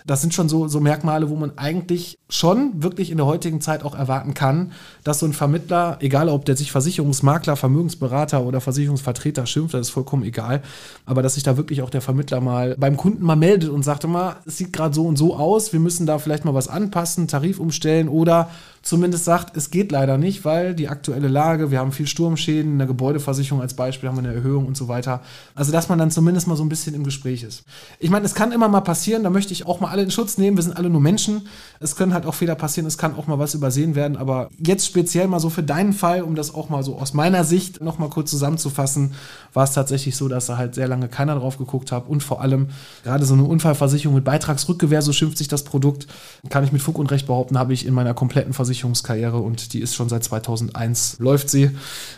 das 0.06 0.20
sind 0.20 0.35
schon 0.35 0.49
so, 0.49 0.69
so 0.69 0.81
Merkmale, 0.81 1.31
wo 1.31 1.37
man 1.37 1.56
eigentlich 1.56 2.19
schon 2.29 2.82
wirklich 2.82 3.11
in 3.11 3.17
der 3.17 3.26
heutigen 3.26 3.61
Zeit 3.61 3.85
auch 3.85 3.94
erwarten 3.94 4.35
kann, 4.35 4.73
dass 5.05 5.19
so 5.19 5.26
ein 5.26 5.32
Vermittler, 5.32 5.99
egal 6.00 6.29
ob 6.29 6.44
der 6.44 6.56
sich 6.56 6.73
Versicherungsmakler, 6.73 7.56
Vermögensberater 7.56 8.43
oder 8.43 8.61
Versicherungsvertreter 8.61 9.47
schimpft, 9.47 9.75
das 9.75 9.88
ist 9.88 9.91
vollkommen 9.91 10.23
egal, 10.23 10.62
aber 11.06 11.23
dass 11.23 11.35
sich 11.35 11.43
da 11.43 11.56
wirklich 11.56 11.82
auch 11.82 11.91
der 11.91 12.00
Vermittler 12.00 12.41
mal 12.41 12.76
beim 12.79 12.97
Kunden 12.97 13.25
mal 13.25 13.37
meldet 13.37 13.70
und 13.70 13.82
sagt 13.82 14.05
immer, 14.05 14.37
es 14.47 14.58
sieht 14.58 14.73
gerade 14.73 14.94
so 14.94 15.06
und 15.06 15.17
so 15.17 15.37
aus, 15.37 15.73
wir 15.73 15.81
müssen 15.81 16.06
da 16.06 16.19
vielleicht 16.19 16.44
mal 16.44 16.55
was 16.55 16.69
anpassen, 16.69 17.29
Tarif 17.29 17.58
umstellen 17.58 18.08
oder 18.08 18.50
zumindest 18.82 19.24
sagt, 19.24 19.56
es 19.56 19.70
geht 19.70 19.92
leider 19.92 20.16
nicht, 20.16 20.44
weil 20.44 20.74
die 20.74 20.88
aktuelle 20.88 21.28
Lage, 21.28 21.70
wir 21.70 21.78
haben 21.78 21.92
viel 21.92 22.06
Sturmschäden, 22.06 22.74
eine 22.74 22.86
Gebäudeversicherung 22.86 23.60
als 23.60 23.74
Beispiel 23.74 24.08
haben 24.08 24.16
wir 24.16 24.24
eine 24.24 24.34
Erhöhung 24.34 24.66
und 24.66 24.76
so 24.76 24.88
weiter. 24.88 25.20
Also, 25.54 25.70
dass 25.70 25.88
man 25.88 25.98
dann 25.98 26.10
zumindest 26.10 26.46
mal 26.46 26.56
so 26.56 26.64
ein 26.64 26.70
bisschen 26.70 26.94
im 26.94 27.04
Gespräch 27.04 27.42
ist. 27.42 27.64
Ich 27.98 28.10
meine, 28.10 28.24
es 28.24 28.34
kann 28.34 28.52
immer 28.52 28.68
mal 28.68 28.80
passieren, 28.80 29.22
da 29.22 29.30
möchte 29.30 29.52
ich 29.52 29.66
auch 29.66 29.80
mal 29.80 29.90
alle 29.90 30.02
in 30.02 30.10
Schutz 30.10 30.38
nehmen, 30.38 30.56
wir 30.56 30.64
sind 30.64 30.76
alle 30.76 30.88
nur 30.88 31.00
Menschen. 31.00 31.46
Es 31.78 31.94
können 31.94 32.14
halt 32.14 32.24
auch 32.24 32.34
Fehler 32.34 32.54
passieren, 32.54 32.86
es 32.86 32.96
kann 32.96 33.14
auch 33.16 33.26
mal 33.26 33.38
was 33.38 33.54
übersehen 33.54 33.94
werden, 33.94 34.16
aber 34.16 34.48
jetzt 34.58 34.86
speziell 34.86 35.28
mal 35.28 35.40
so 35.40 35.50
für 35.50 35.62
deinen 35.62 35.92
Fall, 35.92 36.22
um 36.22 36.34
das 36.34 36.54
auch 36.54 36.70
mal 36.70 36.82
so 36.82 36.96
aus 36.96 37.12
meiner 37.12 37.44
Sicht 37.44 37.82
nochmal 37.82 38.08
kurz 38.08 38.30
zusammenzufassen, 38.30 39.12
war 39.52 39.64
es 39.64 39.72
tatsächlich 39.72 40.16
so, 40.16 40.28
dass 40.28 40.46
da 40.46 40.56
halt 40.56 40.74
sehr 40.74 40.88
lange 40.88 41.08
keiner 41.08 41.34
drauf 41.34 41.58
geguckt 41.58 41.92
hat 41.92 42.08
und 42.08 42.22
vor 42.22 42.40
allem 42.40 42.68
gerade 43.04 43.24
so 43.26 43.34
eine 43.34 43.44
Unfallversicherung 43.44 44.14
mit 44.14 44.24
Beitragsrückgewehr, 44.24 45.02
so 45.02 45.12
schimpft 45.12 45.38
sich 45.38 45.48
das 45.48 45.64
Produkt, 45.64 46.06
kann 46.48 46.64
ich 46.64 46.72
mit 46.72 46.80
Fug 46.80 46.98
und 46.98 47.10
Recht 47.10 47.26
behaupten, 47.26 47.58
habe 47.58 47.74
ich 47.74 47.86
in 47.86 47.92
meiner 47.92 48.14
kompletten 48.14 48.52
Versicherung 48.52 48.69
Versicherungskarriere 48.70 49.38
und 49.38 49.72
die 49.72 49.81
ist 49.81 49.96
schon 49.96 50.08
seit 50.08 50.22
2001 50.22 51.19
läuft 51.19 51.50
sie. 51.50 51.70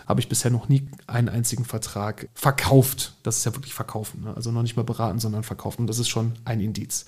Habe 0.06 0.20
ich 0.20 0.28
bisher 0.28 0.50
noch 0.50 0.68
nie 0.68 0.86
einen 1.06 1.30
einzigen 1.30 1.64
Vertrag 1.64 2.28
verkauft. 2.34 3.14
Das 3.22 3.38
ist 3.38 3.44
ja 3.46 3.54
wirklich 3.54 3.72
verkaufen, 3.74 4.24
ne? 4.24 4.36
also 4.36 4.52
noch 4.52 4.62
nicht 4.62 4.76
mal 4.76 4.84
beraten, 4.84 5.18
sondern 5.18 5.44
verkaufen. 5.44 5.82
Und 5.82 5.86
das 5.86 5.98
ist 5.98 6.08
schon 6.08 6.32
ein 6.44 6.60
Indiz. 6.60 7.06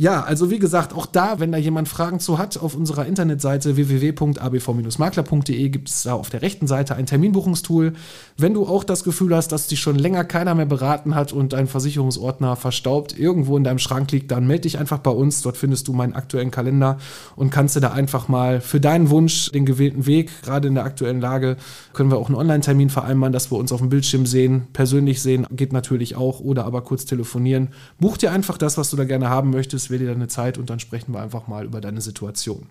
Ja, 0.00 0.22
also 0.22 0.48
wie 0.48 0.60
gesagt, 0.60 0.94
auch 0.94 1.06
da, 1.06 1.40
wenn 1.40 1.50
da 1.50 1.58
jemand 1.58 1.88
Fragen 1.88 2.20
zu 2.20 2.38
hat, 2.38 2.56
auf 2.56 2.76
unserer 2.76 3.06
Internetseite 3.06 3.74
www.abv-makler.de 3.74 5.68
gibt 5.70 5.88
es 5.88 6.04
da 6.04 6.12
auf 6.12 6.30
der 6.30 6.40
rechten 6.40 6.68
Seite 6.68 6.94
ein 6.94 7.06
Terminbuchungstool. 7.06 7.94
Wenn 8.36 8.54
du 8.54 8.64
auch 8.64 8.84
das 8.84 9.02
Gefühl 9.02 9.34
hast, 9.34 9.50
dass 9.50 9.66
dich 9.66 9.80
schon 9.80 9.96
länger 9.96 10.22
keiner 10.22 10.54
mehr 10.54 10.66
beraten 10.66 11.16
hat 11.16 11.32
und 11.32 11.52
dein 11.52 11.66
Versicherungsordner 11.66 12.54
verstaubt 12.54 13.18
irgendwo 13.18 13.56
in 13.56 13.64
deinem 13.64 13.80
Schrank 13.80 14.12
liegt, 14.12 14.30
dann 14.30 14.46
melde 14.46 14.62
dich 14.62 14.78
einfach 14.78 14.98
bei 14.98 15.10
uns. 15.10 15.42
Dort 15.42 15.56
findest 15.56 15.88
du 15.88 15.92
meinen 15.92 16.12
aktuellen 16.12 16.52
Kalender 16.52 16.98
und 17.34 17.50
kannst 17.50 17.74
dir 17.74 17.80
da 17.80 17.90
einfach 17.90 18.28
mal 18.28 18.57
für 18.60 18.80
deinen 18.80 19.10
Wunsch 19.10 19.50
den 19.50 19.66
gewählten 19.66 20.06
Weg, 20.06 20.30
gerade 20.42 20.68
in 20.68 20.74
der 20.74 20.84
aktuellen 20.84 21.20
Lage, 21.20 21.56
können 21.92 22.10
wir 22.10 22.18
auch 22.18 22.28
einen 22.28 22.36
Online-Termin 22.36 22.90
vereinbaren, 22.90 23.32
dass 23.32 23.50
wir 23.50 23.58
uns 23.58 23.72
auf 23.72 23.80
dem 23.80 23.88
Bildschirm 23.88 24.26
sehen, 24.26 24.68
persönlich 24.72 25.20
sehen, 25.22 25.46
geht 25.50 25.72
natürlich 25.72 26.16
auch 26.16 26.40
oder 26.40 26.64
aber 26.64 26.82
kurz 26.82 27.04
telefonieren. 27.04 27.70
Buch 27.98 28.16
dir 28.16 28.32
einfach 28.32 28.58
das, 28.58 28.78
was 28.78 28.90
du 28.90 28.96
da 28.96 29.04
gerne 29.04 29.28
haben 29.28 29.50
möchtest 29.50 29.88
wähle 29.90 29.98
dir 30.04 30.12
deine 30.12 30.28
Zeit 30.28 30.58
und 30.58 30.70
dann 30.70 30.80
sprechen 30.80 31.12
wir 31.12 31.20
einfach 31.20 31.46
mal 31.46 31.64
über 31.64 31.80
deine 31.80 32.00
Situation. 32.00 32.66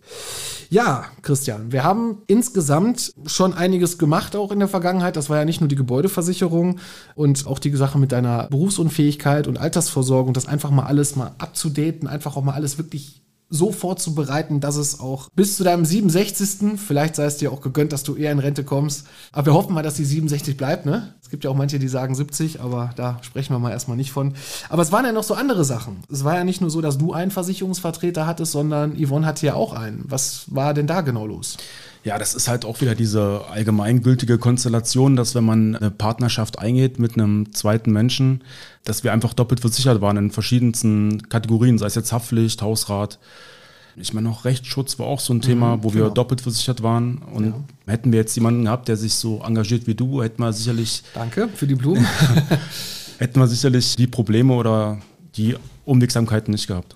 Ja, 0.69 1.05
Christian, 1.21 1.71
wir 1.71 1.83
haben 1.83 2.19
insgesamt 2.27 3.13
schon 3.25 3.53
einiges 3.53 3.97
gemacht 3.97 4.35
auch 4.35 4.51
in 4.51 4.59
der 4.59 4.67
Vergangenheit. 4.67 5.15
Das 5.15 5.29
war 5.29 5.37
ja 5.37 5.45
nicht 5.45 5.61
nur 5.61 5.67
die 5.67 5.75
Gebäudeversicherung 5.75 6.79
und 7.15 7.47
auch 7.47 7.59
die 7.59 7.75
Sache 7.75 7.97
mit 7.99 8.11
deiner 8.11 8.47
Berufsunfähigkeit 8.47 9.47
und 9.47 9.59
Altersvorsorgung, 9.59 10.33
das 10.33 10.47
einfach 10.47 10.71
mal 10.71 10.85
alles 10.85 11.15
mal 11.15 11.35
abzudaten, 11.37 12.07
einfach 12.07 12.35
auch 12.35 12.43
mal 12.43 12.53
alles 12.53 12.77
wirklich 12.77 13.21
so 13.49 13.71
vorzubereiten, 13.71 14.59
dass 14.59 14.75
es 14.75 14.99
auch 14.99 15.29
bis 15.35 15.57
zu 15.57 15.63
deinem 15.63 15.85
67. 15.85 16.79
Vielleicht 16.79 17.15
sei 17.15 17.25
es 17.25 17.37
dir 17.37 17.51
auch 17.51 17.61
gegönnt, 17.61 17.93
dass 17.93 18.03
du 18.03 18.15
eher 18.15 18.31
in 18.31 18.39
Rente 18.39 18.63
kommst. 18.63 19.07
Aber 19.31 19.47
wir 19.47 19.53
hoffen 19.53 19.73
mal, 19.73 19.83
dass 19.83 19.95
die 19.95 20.05
67 20.05 20.57
bleibt, 20.57 20.85
ne? 20.85 21.13
Es 21.27 21.31
gibt 21.31 21.43
ja 21.43 21.49
auch 21.49 21.55
manche, 21.57 21.77
die 21.77 21.89
sagen 21.89 22.15
70, 22.15 22.61
aber 22.61 22.91
da 22.95 23.19
sprechen 23.21 23.53
wir 23.53 23.59
mal 23.59 23.71
erstmal 23.71 23.97
nicht 23.97 24.13
von. 24.13 24.33
Aber 24.69 24.81
es 24.81 24.93
waren 24.93 25.03
ja 25.03 25.11
noch 25.11 25.25
so 25.25 25.33
andere 25.33 25.65
Sachen. 25.65 25.97
Es 26.09 26.23
war 26.23 26.35
ja 26.35 26.45
nicht 26.45 26.61
nur 26.61 26.69
so, 26.69 26.79
dass 26.79 26.97
du 26.97 27.11
einen 27.11 27.31
Versicherungsvertreter 27.31 28.25
hattest, 28.25 28.53
sondern 28.53 28.95
Yvonne 28.95 29.25
hatte 29.25 29.45
ja 29.45 29.53
auch 29.53 29.73
einen. 29.73 30.05
Was 30.07 30.45
war 30.47 30.73
denn 30.73 30.87
da 30.87 31.01
genau 31.01 31.27
los? 31.27 31.57
Ja, 32.05 32.17
das 32.17 32.33
ist 32.33 32.47
halt 32.47 32.63
auch 32.63 32.79
wieder 32.79 32.95
diese 32.95 33.41
allgemeingültige 33.51 34.37
Konstellation, 34.37 35.17
dass 35.17 35.35
wenn 35.35 35.43
man 35.43 35.75
eine 35.75 35.91
Partnerschaft 35.91 36.59
eingeht 36.59 36.97
mit 36.97 37.15
einem 37.15 37.51
zweiten 37.51 37.91
Menschen, 37.91 38.41
dass 38.85 39.03
wir 39.03 39.11
einfach 39.11 39.33
doppelt 39.33 39.59
versichert 39.59 39.99
waren 39.99 40.15
in 40.15 40.31
verschiedensten 40.31 41.27
Kategorien, 41.27 41.77
sei 41.77 41.87
es 41.87 41.95
jetzt 41.95 42.13
Haftpflicht, 42.13 42.61
Hausrat. 42.61 43.19
Ich 43.99 44.13
meine, 44.13 44.29
auch 44.29 44.45
Rechtsschutz 44.45 44.99
war 44.99 45.07
auch 45.07 45.19
so 45.19 45.33
ein 45.33 45.41
Thema, 45.41 45.77
mhm, 45.77 45.83
wo 45.83 45.93
wir 45.93 46.03
genau. 46.03 46.13
doppelt 46.13 46.41
versichert 46.41 46.83
waren. 46.83 47.17
Und 47.33 47.45
ja. 47.47 47.91
hätten 47.91 48.11
wir 48.11 48.19
jetzt 48.19 48.35
jemanden 48.35 48.65
gehabt, 48.65 48.87
der 48.87 48.95
sich 48.95 49.15
so 49.15 49.41
engagiert 49.43 49.87
wie 49.87 49.95
du, 49.95 50.21
hätten 50.21 50.41
wir 50.41 50.53
sicherlich. 50.53 51.03
Danke 51.13 51.49
für 51.53 51.65
die 51.65 51.75
Blumen. 51.75 52.05
hätten 53.17 53.39
wir 53.39 53.47
sicherlich 53.47 53.95
die 53.95 54.07
Probleme 54.07 54.53
oder 54.53 54.99
die 55.35 55.55
Unwegsamkeiten 55.85 56.51
nicht 56.51 56.67
gehabt. 56.67 56.95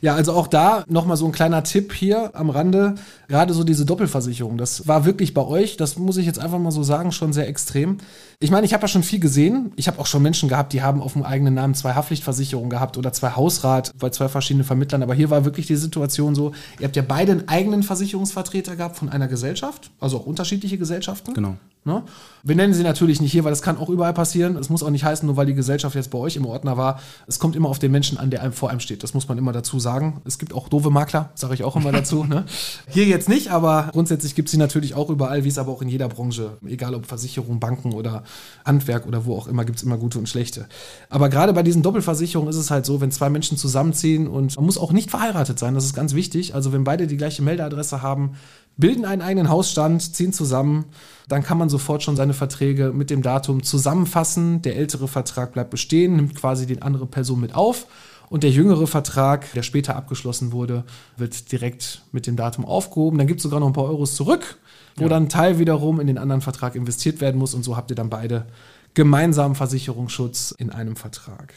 Ja, 0.00 0.14
also 0.14 0.32
auch 0.32 0.46
da 0.46 0.84
nochmal 0.88 1.16
so 1.16 1.26
ein 1.26 1.32
kleiner 1.32 1.62
Tipp 1.62 1.92
hier 1.92 2.30
am 2.34 2.50
Rande. 2.50 2.94
Gerade 3.28 3.54
so 3.54 3.64
diese 3.64 3.84
Doppelversicherung, 3.84 4.58
das 4.58 4.86
war 4.86 5.04
wirklich 5.04 5.34
bei 5.34 5.44
euch, 5.44 5.76
das 5.76 5.96
muss 5.96 6.16
ich 6.16 6.26
jetzt 6.26 6.38
einfach 6.38 6.58
mal 6.58 6.70
so 6.70 6.82
sagen, 6.82 7.12
schon 7.12 7.32
sehr 7.32 7.48
extrem. 7.48 7.98
Ich 8.40 8.50
meine, 8.50 8.66
ich 8.66 8.74
habe 8.74 8.82
ja 8.82 8.88
schon 8.88 9.04
viel 9.04 9.20
gesehen. 9.20 9.72
Ich 9.76 9.86
habe 9.86 10.00
auch 10.00 10.06
schon 10.06 10.20
Menschen 10.20 10.48
gehabt, 10.48 10.72
die 10.72 10.82
haben 10.82 11.00
auf 11.00 11.12
dem 11.12 11.22
eigenen 11.22 11.54
Namen 11.54 11.74
zwei 11.74 11.94
Haftpflichtversicherungen 11.94 12.70
gehabt 12.70 12.98
oder 12.98 13.12
zwei 13.12 13.30
Hausrat 13.30 13.92
bei 13.98 14.10
zwei 14.10 14.28
verschiedenen 14.28 14.64
Vermittlern. 14.64 15.02
Aber 15.02 15.14
hier 15.14 15.30
war 15.30 15.44
wirklich 15.44 15.66
die 15.66 15.76
Situation 15.76 16.34
so, 16.34 16.52
ihr 16.80 16.86
habt 16.86 16.96
ja 16.96 17.04
beide 17.06 17.32
einen 17.32 17.48
eigenen 17.48 17.84
Versicherungsvertreter 17.84 18.74
gehabt 18.74 18.96
von 18.96 19.08
einer 19.08 19.28
Gesellschaft, 19.28 19.90
also 20.00 20.18
auch 20.18 20.26
unterschiedliche 20.26 20.76
Gesellschaften. 20.76 21.34
Genau. 21.34 21.56
Ne? 21.84 22.02
Wir 22.44 22.54
nennen 22.54 22.74
sie 22.74 22.84
natürlich 22.84 23.20
nicht 23.20 23.32
hier, 23.32 23.42
weil 23.44 23.50
das 23.50 23.62
kann 23.62 23.76
auch 23.76 23.88
überall 23.88 24.12
passieren. 24.12 24.56
Es 24.56 24.68
muss 24.70 24.82
auch 24.82 24.90
nicht 24.90 25.04
heißen, 25.04 25.26
nur 25.26 25.36
weil 25.36 25.46
die 25.46 25.54
Gesellschaft 25.54 25.96
jetzt 25.96 26.10
bei 26.10 26.18
euch 26.18 26.36
im 26.36 26.46
Ordner 26.46 26.76
war. 26.76 27.00
Es 27.26 27.38
kommt 27.38 27.56
immer 27.56 27.68
auf 27.68 27.80
den 27.80 27.90
Menschen 27.90 28.18
an, 28.18 28.30
der 28.30 28.42
einem 28.42 28.52
vor 28.52 28.70
einem 28.70 28.80
steht. 28.80 29.02
Das 29.02 29.14
muss 29.14 29.28
man 29.28 29.36
immer 29.38 29.51
dazu 29.52 29.78
sagen. 29.78 30.20
Es 30.24 30.38
gibt 30.38 30.54
auch 30.54 30.68
doofe 30.68 30.90
Makler, 30.90 31.30
sage 31.34 31.54
ich 31.54 31.64
auch 31.64 31.76
immer 31.76 31.92
dazu. 31.92 32.24
Ne? 32.24 32.44
Hier 32.88 33.04
jetzt 33.04 33.28
nicht, 33.28 33.50
aber 33.50 33.90
grundsätzlich 33.92 34.34
gibt 34.34 34.48
es 34.48 34.52
sie 34.52 34.58
natürlich 34.58 34.94
auch 34.94 35.10
überall, 35.10 35.44
wie 35.44 35.48
es 35.48 35.58
aber 35.58 35.72
auch 35.72 35.82
in 35.82 35.88
jeder 35.88 36.08
Branche, 36.08 36.58
egal 36.66 36.94
ob 36.94 37.06
Versicherung, 37.06 37.60
Banken 37.60 37.92
oder 37.92 38.24
Handwerk 38.64 39.06
oder 39.06 39.24
wo 39.24 39.36
auch 39.36 39.46
immer, 39.46 39.64
gibt 39.64 39.78
es 39.78 39.84
immer 39.84 39.96
gute 39.96 40.18
und 40.18 40.28
schlechte. 40.28 40.66
Aber 41.08 41.28
gerade 41.28 41.52
bei 41.52 41.62
diesen 41.62 41.82
Doppelversicherungen 41.82 42.50
ist 42.50 42.56
es 42.56 42.70
halt 42.70 42.86
so, 42.86 43.00
wenn 43.00 43.10
zwei 43.10 43.30
Menschen 43.30 43.56
zusammenziehen 43.56 44.26
und 44.26 44.56
man 44.56 44.66
muss 44.66 44.78
auch 44.78 44.92
nicht 44.92 45.10
verheiratet 45.10 45.58
sein, 45.58 45.74
das 45.74 45.84
ist 45.84 45.94
ganz 45.94 46.14
wichtig. 46.14 46.54
Also 46.54 46.72
wenn 46.72 46.84
beide 46.84 47.06
die 47.06 47.16
gleiche 47.16 47.42
Meldeadresse 47.42 48.02
haben, 48.02 48.32
bilden 48.76 49.04
einen 49.04 49.22
eigenen 49.22 49.48
Hausstand, 49.48 50.14
ziehen 50.14 50.32
zusammen, 50.32 50.86
dann 51.28 51.42
kann 51.42 51.58
man 51.58 51.68
sofort 51.68 52.02
schon 52.02 52.16
seine 52.16 52.34
Verträge 52.34 52.92
mit 52.92 53.10
dem 53.10 53.22
Datum 53.22 53.62
zusammenfassen. 53.62 54.62
Der 54.62 54.76
ältere 54.76 55.08
Vertrag 55.08 55.52
bleibt 55.52 55.70
bestehen, 55.70 56.16
nimmt 56.16 56.34
quasi 56.34 56.66
die 56.66 56.82
andere 56.82 57.06
Person 57.06 57.40
mit 57.40 57.54
auf. 57.54 57.86
Und 58.32 58.44
der 58.44 58.50
jüngere 58.50 58.86
Vertrag, 58.86 59.52
der 59.52 59.62
später 59.62 59.94
abgeschlossen 59.94 60.52
wurde, 60.52 60.84
wird 61.18 61.52
direkt 61.52 62.00
mit 62.12 62.26
dem 62.26 62.34
Datum 62.34 62.64
aufgehoben. 62.64 63.18
Dann 63.18 63.26
gibt 63.26 63.40
es 63.40 63.42
sogar 63.42 63.60
noch 63.60 63.66
ein 63.66 63.74
paar 63.74 63.84
Euros 63.84 64.16
zurück, 64.16 64.56
wo 64.96 65.02
ja. 65.02 65.10
dann 65.10 65.24
ein 65.24 65.28
Teil 65.28 65.58
wiederum 65.58 66.00
in 66.00 66.06
den 66.06 66.16
anderen 66.16 66.40
Vertrag 66.40 66.74
investiert 66.74 67.20
werden 67.20 67.36
muss. 67.38 67.52
Und 67.52 67.62
so 67.62 67.76
habt 67.76 67.90
ihr 67.90 67.94
dann 67.94 68.08
beide 68.08 68.46
gemeinsamen 68.94 69.54
Versicherungsschutz 69.54 70.54
in 70.56 70.70
einem 70.70 70.96
Vertrag. 70.96 71.52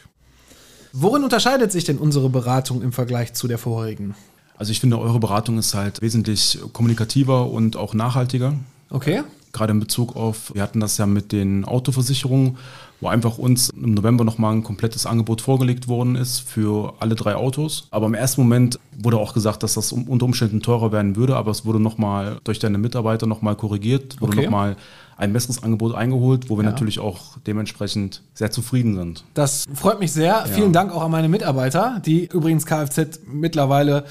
Worin 0.92 1.24
unterscheidet 1.24 1.72
sich 1.72 1.84
denn 1.84 1.96
unsere 1.96 2.28
Beratung 2.28 2.82
im 2.82 2.92
Vergleich 2.92 3.32
zu 3.32 3.48
der 3.48 3.56
vorherigen? 3.56 4.14
Also 4.58 4.70
ich 4.70 4.78
finde, 4.78 4.98
eure 4.98 5.18
Beratung 5.18 5.56
ist 5.56 5.72
halt 5.72 6.02
wesentlich 6.02 6.58
kommunikativer 6.74 7.50
und 7.50 7.78
auch 7.78 7.94
nachhaltiger. 7.94 8.52
Okay. 8.90 9.22
Gerade 9.54 9.72
in 9.72 9.80
Bezug 9.80 10.14
auf, 10.14 10.54
wir 10.54 10.60
hatten 10.60 10.80
das 10.80 10.98
ja 10.98 11.06
mit 11.06 11.32
den 11.32 11.64
Autoversicherungen, 11.64 12.58
wo 13.00 13.08
einfach 13.08 13.38
uns 13.38 13.70
im 13.70 13.94
November 13.94 14.24
nochmal 14.24 14.54
ein 14.54 14.62
komplettes 14.62 15.06
Angebot 15.06 15.40
vorgelegt 15.40 15.88
worden 15.88 16.16
ist 16.16 16.40
für 16.40 16.94
alle 16.98 17.14
drei 17.14 17.36
Autos. 17.36 17.88
Aber 17.90 18.06
im 18.06 18.14
ersten 18.14 18.40
Moment 18.40 18.78
wurde 18.98 19.18
auch 19.18 19.34
gesagt, 19.34 19.62
dass 19.62 19.74
das 19.74 19.92
unter 19.92 20.24
Umständen 20.24 20.60
teurer 20.62 20.92
werden 20.92 21.16
würde, 21.16 21.36
aber 21.36 21.50
es 21.50 21.64
wurde 21.64 21.80
nochmal 21.80 22.38
durch 22.44 22.58
deine 22.58 22.78
Mitarbeiter 22.78 23.26
nochmal 23.26 23.56
korrigiert, 23.56 24.20
wurde 24.20 24.32
okay. 24.32 24.44
nochmal 24.44 24.76
ein 25.18 25.32
besseres 25.32 25.62
Angebot 25.62 25.94
eingeholt, 25.94 26.50
wo 26.50 26.58
wir 26.58 26.64
ja. 26.64 26.70
natürlich 26.70 26.98
auch 26.98 27.38
dementsprechend 27.46 28.22
sehr 28.34 28.50
zufrieden 28.50 28.96
sind. 28.96 29.24
Das 29.32 29.64
freut 29.72 29.98
mich 29.98 30.12
sehr. 30.12 30.26
Ja. 30.26 30.44
Vielen 30.44 30.72
Dank 30.72 30.92
auch 30.92 31.02
an 31.02 31.10
meine 31.10 31.28
Mitarbeiter, 31.28 32.02
die 32.04 32.26
übrigens 32.26 32.66
Kfz 32.66 33.20
mittlerweile 33.26 34.04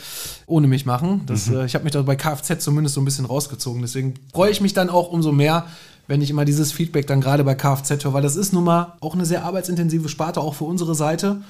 ohne 0.47 0.67
mich 0.67 0.85
machen. 0.85 1.21
Das, 1.27 1.47
mhm. 1.47 1.57
äh, 1.57 1.65
ich 1.65 1.75
habe 1.75 1.83
mich 1.83 1.93
da 1.93 2.01
bei 2.01 2.15
Kfz 2.15 2.63
zumindest 2.63 2.95
so 2.95 3.01
ein 3.01 3.05
bisschen 3.05 3.25
rausgezogen. 3.25 3.81
Deswegen 3.81 4.15
freue 4.33 4.49
ich 4.49 4.61
mich 4.61 4.73
dann 4.73 4.89
auch 4.89 5.11
umso 5.11 5.31
mehr, 5.31 5.65
wenn 6.07 6.21
ich 6.21 6.29
immer 6.29 6.45
dieses 6.45 6.71
Feedback 6.71 7.07
dann 7.07 7.21
gerade 7.21 7.43
bei 7.43 7.55
Kfz 7.55 8.03
höre, 8.03 8.13
weil 8.13 8.21
das 8.21 8.35
ist 8.35 8.53
nun 8.53 8.63
mal 8.63 8.93
auch 8.99 9.13
eine 9.13 9.25
sehr 9.25 9.43
arbeitsintensive 9.43 10.09
Sparte, 10.09 10.41
auch 10.41 10.53
für 10.53 10.65
unsere 10.65 10.95
Seite 10.95 11.41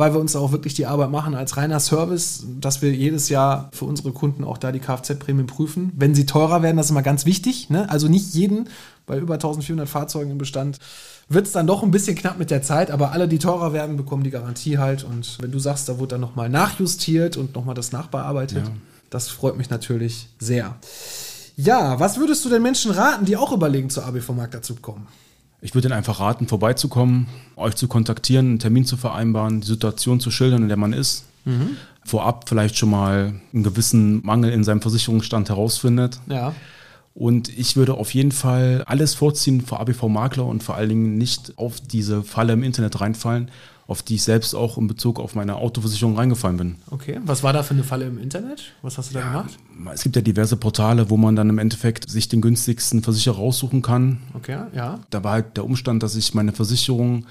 weil 0.00 0.14
wir 0.14 0.20
uns 0.20 0.34
auch 0.34 0.50
wirklich 0.50 0.72
die 0.72 0.86
Arbeit 0.86 1.10
machen 1.10 1.34
als 1.34 1.58
reiner 1.58 1.78
Service, 1.78 2.46
dass 2.58 2.80
wir 2.80 2.90
jedes 2.90 3.28
Jahr 3.28 3.68
für 3.72 3.84
unsere 3.84 4.12
Kunden 4.12 4.44
auch 4.44 4.56
da 4.56 4.72
die 4.72 4.78
Kfz-Prämien 4.78 5.46
prüfen. 5.46 5.92
Wenn 5.94 6.14
sie 6.14 6.24
teurer 6.24 6.62
werden, 6.62 6.78
das 6.78 6.86
ist 6.86 6.90
immer 6.90 7.02
ganz 7.02 7.26
wichtig. 7.26 7.68
Ne? 7.68 7.88
Also 7.90 8.08
nicht 8.08 8.34
jeden, 8.34 8.68
bei 9.06 9.18
über 9.18 9.34
1400 9.34 9.86
Fahrzeugen 9.86 10.30
im 10.30 10.38
Bestand 10.38 10.78
wird 11.28 11.46
es 11.46 11.52
dann 11.52 11.66
doch 11.66 11.82
ein 11.82 11.90
bisschen 11.90 12.16
knapp 12.16 12.38
mit 12.38 12.50
der 12.50 12.62
Zeit, 12.62 12.90
aber 12.90 13.12
alle, 13.12 13.28
die 13.28 13.38
teurer 13.38 13.72
werden, 13.72 13.96
bekommen 13.96 14.24
die 14.24 14.30
Garantie 14.30 14.78
halt. 14.78 15.04
Und 15.04 15.38
wenn 15.40 15.52
du 15.52 15.58
sagst, 15.58 15.88
da 15.88 16.00
wird 16.00 16.12
dann 16.12 16.20
nochmal 16.20 16.48
nachjustiert 16.48 17.36
und 17.36 17.54
nochmal 17.54 17.74
das 17.74 17.92
nachbearbeitet, 17.92 18.66
ja. 18.66 18.72
das 19.10 19.28
freut 19.28 19.56
mich 19.58 19.70
natürlich 19.70 20.28
sehr. 20.38 20.76
Ja, 21.56 22.00
was 22.00 22.18
würdest 22.18 22.44
du 22.44 22.48
den 22.48 22.62
Menschen 22.62 22.90
raten, 22.90 23.24
die 23.24 23.36
auch 23.36 23.52
überlegen, 23.52 23.90
zur 23.90 24.06
ABV 24.06 24.30
Markt 24.30 24.54
dazu 24.54 24.76
kommen? 24.76 25.06
Ich 25.62 25.74
würde 25.74 25.88
Ihnen 25.88 25.96
einfach 25.96 26.20
raten, 26.20 26.46
vorbeizukommen, 26.48 27.26
euch 27.56 27.76
zu 27.76 27.86
kontaktieren, 27.86 28.46
einen 28.46 28.58
Termin 28.58 28.86
zu 28.86 28.96
vereinbaren, 28.96 29.60
die 29.60 29.66
Situation 29.66 30.18
zu 30.20 30.30
schildern, 30.30 30.62
in 30.62 30.68
der 30.68 30.78
man 30.78 30.92
ist. 30.92 31.24
Mhm. 31.44 31.76
Vorab 32.04 32.48
vielleicht 32.48 32.76
schon 32.78 32.90
mal 32.90 33.34
einen 33.52 33.62
gewissen 33.62 34.24
Mangel 34.24 34.50
in 34.52 34.64
seinem 34.64 34.80
Versicherungsstand 34.80 35.50
herausfindet. 35.50 36.18
Ja. 36.28 36.54
Und 37.14 37.48
ich 37.48 37.76
würde 37.76 37.94
auf 37.94 38.14
jeden 38.14 38.32
Fall 38.32 38.84
alles 38.86 39.14
vorziehen 39.14 39.60
vor 39.60 39.80
ABV-Makler 39.80 40.46
und 40.46 40.62
vor 40.62 40.76
allen 40.76 40.88
Dingen 40.88 41.18
nicht 41.18 41.58
auf 41.58 41.80
diese 41.80 42.22
Falle 42.22 42.52
im 42.52 42.62
Internet 42.62 43.00
reinfallen, 43.00 43.50
auf 43.88 44.02
die 44.02 44.14
ich 44.14 44.22
selbst 44.22 44.54
auch 44.54 44.78
in 44.78 44.86
Bezug 44.86 45.18
auf 45.18 45.34
meine 45.34 45.56
Autoversicherung 45.56 46.16
reingefallen 46.16 46.56
bin. 46.56 46.76
Okay, 46.90 47.18
was 47.24 47.42
war 47.42 47.52
da 47.52 47.64
für 47.64 47.74
eine 47.74 47.82
Falle 47.82 48.06
im 48.06 48.18
Internet? 48.18 48.72
Was 48.82 48.96
hast 48.96 49.10
du 49.10 49.14
da 49.14 49.20
ja, 49.20 49.32
gemacht? 49.32 49.58
Es 49.92 50.04
gibt 50.04 50.14
ja 50.14 50.22
diverse 50.22 50.56
Portale, 50.56 51.10
wo 51.10 51.16
man 51.16 51.34
dann 51.34 51.50
im 51.50 51.58
Endeffekt 51.58 52.08
sich 52.08 52.28
den 52.28 52.40
günstigsten 52.40 53.02
Versicherer 53.02 53.36
raussuchen 53.36 53.82
kann. 53.82 54.18
Okay, 54.34 54.58
ja. 54.72 55.00
Da 55.10 55.24
war 55.24 55.32
halt 55.32 55.56
der 55.56 55.64
Umstand, 55.64 56.04
dass 56.04 56.14
ich 56.14 56.34
meine 56.34 56.52
Versicherung 56.52 57.26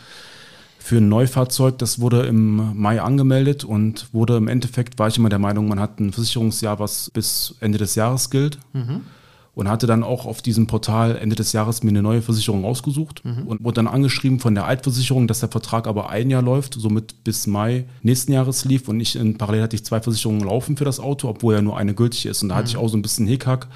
für 0.77 0.97
ein 0.97 1.07
Neufahrzeug, 1.07 1.77
das 1.77 2.01
wurde 2.01 2.23
im 2.23 2.77
Mai 2.77 3.01
angemeldet 3.01 3.63
und 3.63 4.13
wurde 4.13 4.35
im 4.35 4.49
Endeffekt, 4.49 4.99
war 4.99 5.07
ich 5.07 5.17
immer 5.17 5.29
der 5.29 5.39
Meinung, 5.39 5.69
man 5.69 5.79
hat 5.79 6.01
ein 6.01 6.11
Versicherungsjahr, 6.11 6.79
was 6.79 7.09
bis 7.11 7.55
Ende 7.61 7.77
des 7.77 7.95
Jahres 7.95 8.29
gilt. 8.29 8.59
Mhm 8.73 9.01
und 9.59 9.67
hatte 9.67 9.87
dann 9.87 10.05
auch 10.05 10.25
auf 10.25 10.41
diesem 10.41 10.67
Portal 10.67 11.17
Ende 11.17 11.35
des 11.35 11.51
Jahres 11.51 11.83
mir 11.83 11.89
eine 11.89 12.01
neue 12.01 12.21
Versicherung 12.21 12.63
ausgesucht 12.63 13.25
mhm. 13.25 13.45
und 13.45 13.61
wurde 13.61 13.75
dann 13.75 13.87
angeschrieben 13.87 14.39
von 14.39 14.55
der 14.55 14.65
Altversicherung, 14.65 15.27
dass 15.27 15.41
der 15.41 15.49
Vertrag 15.49 15.85
aber 15.85 16.09
ein 16.09 16.29
Jahr 16.29 16.41
läuft, 16.41 16.75
somit 16.75 17.25
bis 17.25 17.45
Mai 17.45 17.83
nächsten 18.01 18.31
Jahres 18.31 18.63
lief 18.63 18.87
und 18.87 19.01
ich 19.01 19.17
in 19.17 19.37
parallel 19.37 19.63
hatte 19.63 19.75
ich 19.75 19.83
zwei 19.83 19.99
Versicherungen 19.99 20.45
laufen 20.45 20.77
für 20.77 20.85
das 20.85 21.01
Auto, 21.01 21.27
obwohl 21.27 21.55
ja 21.55 21.61
nur 21.61 21.77
eine 21.77 21.93
gültig 21.93 22.25
ist 22.25 22.41
und 22.41 22.47
da 22.47 22.55
mhm. 22.55 22.59
hatte 22.59 22.69
ich 22.69 22.77
auch 22.77 22.87
so 22.87 22.95
ein 22.95 23.01
bisschen 23.01 23.27
Hickhack 23.27 23.67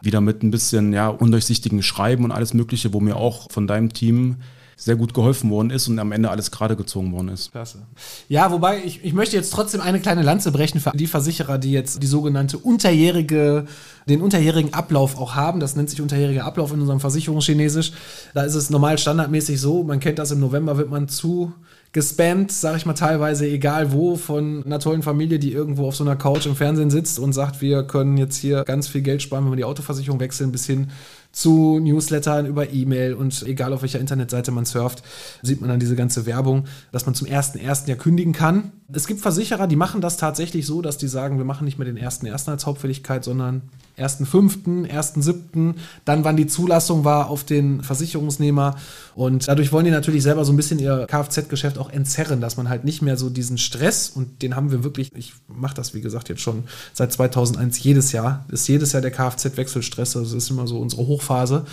wieder 0.00 0.22
mit 0.22 0.42
ein 0.42 0.50
bisschen 0.50 0.94
ja 0.94 1.08
undurchsichtigen 1.08 1.82
Schreiben 1.82 2.24
und 2.24 2.32
alles 2.32 2.54
mögliche, 2.54 2.94
wo 2.94 3.00
mir 3.00 3.16
auch 3.16 3.50
von 3.50 3.66
deinem 3.66 3.92
Team 3.92 4.36
sehr 4.80 4.96
gut 4.96 5.12
geholfen 5.12 5.50
worden 5.50 5.68
ist 5.68 5.88
und 5.88 5.98
am 5.98 6.10
Ende 6.10 6.30
alles 6.30 6.50
gerade 6.50 6.74
gezogen 6.74 7.12
worden 7.12 7.28
ist. 7.28 7.52
Klasse. 7.52 7.82
Ja, 8.28 8.50
wobei 8.50 8.82
ich, 8.82 9.04
ich 9.04 9.12
möchte 9.12 9.36
jetzt 9.36 9.52
trotzdem 9.52 9.82
eine 9.82 10.00
kleine 10.00 10.22
Lanze 10.22 10.52
brechen 10.52 10.80
für 10.80 10.90
die 10.94 11.06
Versicherer, 11.06 11.58
die 11.58 11.70
jetzt 11.70 12.02
die 12.02 12.06
sogenannte 12.06 12.56
unterjährige, 12.56 13.66
den 14.08 14.22
unterjährigen 14.22 14.72
Ablauf 14.72 15.18
auch 15.18 15.34
haben. 15.34 15.60
Das 15.60 15.76
nennt 15.76 15.90
sich 15.90 16.00
unterjähriger 16.00 16.46
Ablauf 16.46 16.72
in 16.72 16.80
unserem 16.80 16.98
Versicherungschinesisch. 16.98 17.92
Da 18.32 18.42
ist 18.42 18.54
es 18.54 18.70
normal 18.70 18.96
standardmäßig 18.96 19.60
so, 19.60 19.84
man 19.84 20.00
kennt 20.00 20.18
das, 20.18 20.30
im 20.30 20.40
November 20.40 20.78
wird 20.78 20.90
man 20.90 21.08
zu 21.08 21.52
gespammt, 21.92 22.52
sag 22.52 22.76
ich 22.76 22.86
mal 22.86 22.94
teilweise, 22.94 23.46
egal 23.48 23.92
wo, 23.92 24.16
von 24.16 24.64
einer 24.64 24.78
tollen 24.78 25.02
Familie, 25.02 25.40
die 25.40 25.52
irgendwo 25.52 25.88
auf 25.88 25.96
so 25.96 26.04
einer 26.04 26.14
Couch 26.14 26.46
im 26.46 26.54
Fernsehen 26.54 26.88
sitzt 26.88 27.18
und 27.18 27.32
sagt, 27.32 27.60
wir 27.60 27.82
können 27.82 28.16
jetzt 28.16 28.36
hier 28.36 28.62
ganz 28.62 28.86
viel 28.86 29.00
Geld 29.00 29.22
sparen, 29.22 29.44
wenn 29.44 29.52
wir 29.52 29.56
die 29.56 29.64
Autoversicherung 29.64 30.20
wechseln, 30.20 30.52
bis 30.52 30.66
hin 30.66 30.90
zu 31.32 31.78
Newslettern 31.78 32.46
über 32.46 32.70
E-Mail 32.70 33.14
und 33.14 33.42
egal 33.46 33.72
auf 33.72 33.82
welcher 33.82 34.00
Internetseite 34.00 34.50
man 34.50 34.64
surft, 34.64 35.02
sieht 35.42 35.60
man 35.60 35.70
dann 35.70 35.80
diese 35.80 35.96
ganze 35.96 36.26
Werbung, 36.26 36.64
dass 36.92 37.06
man 37.06 37.14
zum 37.14 37.28
1.1. 37.28 37.88
ja 37.88 37.94
kündigen 37.94 38.32
kann. 38.32 38.72
Es 38.92 39.06
gibt 39.06 39.20
Versicherer, 39.20 39.66
die 39.66 39.76
machen 39.76 40.00
das 40.00 40.16
tatsächlich 40.16 40.66
so, 40.66 40.82
dass 40.82 40.98
die 40.98 41.06
sagen, 41.06 41.38
wir 41.38 41.44
machen 41.44 41.64
nicht 41.64 41.78
mehr 41.78 41.84
den 41.84 41.98
1.1. 41.98 42.50
als 42.50 42.66
Hauptfälligkeit, 42.66 43.22
sondern 43.24 43.62
1.5., 43.98 44.90
1.7., 44.90 45.74
dann 46.04 46.24
wann 46.24 46.36
die 46.36 46.46
Zulassung 46.46 47.04
war 47.04 47.30
auf 47.30 47.44
den 47.44 47.82
Versicherungsnehmer. 47.82 48.76
Und 49.14 49.46
dadurch 49.46 49.72
wollen 49.72 49.84
die 49.84 49.90
natürlich 49.90 50.22
selber 50.22 50.44
so 50.44 50.52
ein 50.52 50.56
bisschen 50.56 50.78
ihr 50.78 51.06
Kfz-Geschäft 51.06 51.78
auch 51.78 51.90
entzerren, 51.90 52.40
dass 52.40 52.56
man 52.56 52.68
halt 52.68 52.84
nicht 52.84 53.02
mehr 53.02 53.16
so 53.16 53.30
diesen 53.30 53.58
Stress, 53.58 54.10
und 54.10 54.42
den 54.42 54.56
haben 54.56 54.72
wir 54.72 54.82
wirklich, 54.82 55.12
ich 55.14 55.34
mache 55.46 55.74
das 55.74 55.94
wie 55.94 56.00
gesagt 56.00 56.28
jetzt 56.28 56.40
schon 56.42 56.64
seit 56.92 57.12
2001 57.12 57.82
jedes 57.82 58.12
Jahr, 58.12 58.44
ist 58.48 58.66
jedes 58.66 58.92
Jahr 58.92 59.02
der 59.02 59.12
Kfz-Wechselstress, 59.12 60.16
also 60.16 60.34
das 60.34 60.44
ist 60.44 60.50
immer 60.50 60.66
so 60.66 60.78
unsere 60.78 61.06
Hochphase. 61.06 61.64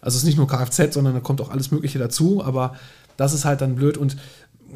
Also 0.00 0.16
es 0.16 0.22
ist 0.22 0.26
nicht 0.26 0.36
nur 0.36 0.46
Kfz, 0.46 0.94
sondern 0.94 1.14
da 1.14 1.20
kommt 1.20 1.40
auch 1.40 1.50
alles 1.50 1.70
Mögliche 1.70 1.98
dazu, 1.98 2.44
aber 2.44 2.74
das 3.16 3.32
ist 3.32 3.44
halt 3.44 3.60
dann 3.60 3.76
blöd 3.76 3.96
und 3.96 4.16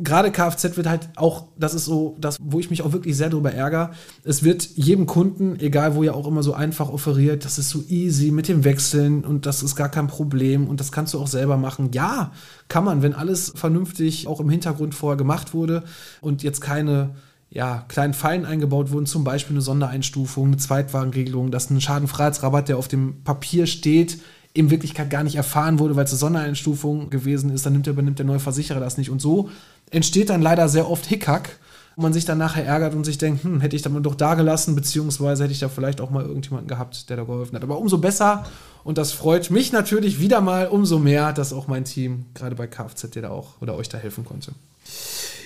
gerade 0.03 0.31
Kfz 0.31 0.77
wird 0.77 0.87
halt 0.87 1.11
auch, 1.17 1.49
das 1.59 1.75
ist 1.75 1.85
so 1.85 2.17
das, 2.21 2.37
wo 2.41 2.59
ich 2.59 2.71
mich 2.71 2.83
auch 2.83 2.93
wirklich 2.93 3.17
sehr 3.17 3.31
darüber 3.31 3.53
ärgere. 3.53 3.91
Es 4.25 4.43
wird 4.43 4.69
jedem 4.77 5.07
Kunden, 5.07 5.59
egal 5.59 5.95
wo 5.95 6.03
ja 6.03 6.13
auch 6.13 6.27
immer 6.27 6.43
so 6.43 6.55
einfach 6.55 6.91
offeriert, 6.91 7.45
das 7.45 7.59
ist 7.59 7.71
so 7.71 7.83
easy 7.89 8.31
mit 8.31 8.49
dem 8.49 8.65
Wechseln 8.65 9.25
und 9.25 9.47
das 9.47 9.63
ist 9.63 9.77
gar 9.77 9.89
kein 9.89 10.07
Problem 10.07 10.69
und 10.69 10.81
das 10.81 10.93
kannst 10.93 11.15
du 11.15 11.19
auch 11.19 11.27
selber 11.27 11.57
machen. 11.57 11.91
Ja, 11.93 12.33
kann 12.69 12.85
man, 12.85 13.03
wenn 13.03 13.15
alles 13.15 13.53
vernünftig 13.55 14.27
auch 14.27 14.41
im 14.41 14.51
Hintergrund 14.51 14.95
vorher 14.95 15.17
gemacht 15.17 15.55
wurde 15.55 15.85
und 16.21 16.43
jetzt 16.43 16.61
keine 16.61 17.15
ja, 17.51 17.85
kleinen 17.89 18.15
Fallen 18.15 18.45
eingebaut 18.45 18.93
wurden, 18.93 19.07
zum 19.07 19.25
Beispiel 19.25 19.57
eine 19.57 19.63
Sondereinstufung, 19.63 20.47
eine 20.47 20.57
Zweitwagenregelung, 20.57 21.51
dass 21.51 21.69
ein 21.69 21.81
Schadenfreiheitsrabatt, 21.81 22.69
der 22.69 22.79
auf 22.79 22.87
dem 22.87 23.25
Papier 23.25 23.67
steht, 23.67 24.19
in 24.53 24.71
Wirklichkeit 24.71 25.11
gar 25.11 25.23
nicht 25.23 25.37
erfahren 25.37 25.79
wurde, 25.79 25.97
weil 25.97 26.05
es 26.05 26.11
eine 26.11 26.19
Sondereinstufung 26.19 27.11
gewesen 27.11 27.51
ist, 27.51 27.67
dann 27.67 27.73
nimmt, 27.73 27.87
übernimmt 27.87 28.19
der 28.19 28.27
neue 28.27 28.41
Versicherer 28.41 28.81
das 28.81 28.99
nicht. 28.99 29.11
Und 29.11 29.21
so 29.21 29.49
entsteht 29.91 30.31
dann 30.31 30.43
leider 30.43 30.69
sehr 30.69 30.91
oft 30.91 31.07
Hickhack, 31.07 31.59
wo 31.95 32.03
man 32.03 32.13
sich 32.13 32.25
dann 32.25 32.39
nachher 32.39 32.65
ärgert 32.65 32.95
und 32.95 33.05
sich 33.05 33.19
denkt, 33.19 33.45
hm, 33.45 33.61
hätte 33.61 33.77
ich 33.77 33.83
das 33.83 33.93
mal 33.93 34.01
doch 34.01 34.15
da 34.15 34.35
gelassen, 34.35 34.75
beziehungsweise 34.75 35.45
hätte 35.45 35.53
ich 35.53 35.61
da 35.61 35.69
vielleicht 35.69 36.01
auch 36.01 36.11
mal 36.11 36.25
irgendjemanden 36.25 36.69
gehabt, 36.69 37.09
der 37.11 37.17
da 37.17 37.25
geholfen 37.25 37.55
hat. 37.55 37.63
Aber 37.63 37.79
umso 37.79 37.99
besser 37.99 38.45
und 38.83 38.99
das 38.99 39.13
freut 39.13 39.51
mich 39.51 39.73
natürlich 39.73 40.21
wieder 40.21 40.41
mal 40.41 40.67
umso 40.67 40.99
mehr, 40.99 41.33
dass 41.33 41.53
auch 41.53 41.69
mein 41.69 41.85
Team 41.85 42.27
gerade 42.35 42.57
bei 42.57 42.67
Kfz 42.67 43.11
dir 43.11 43.23
da 43.23 43.31
auch 43.31 43.61
oder 43.61 43.77
euch 43.77 43.89
da 43.89 43.99
helfen 43.99 44.25
konnte. 44.25 44.53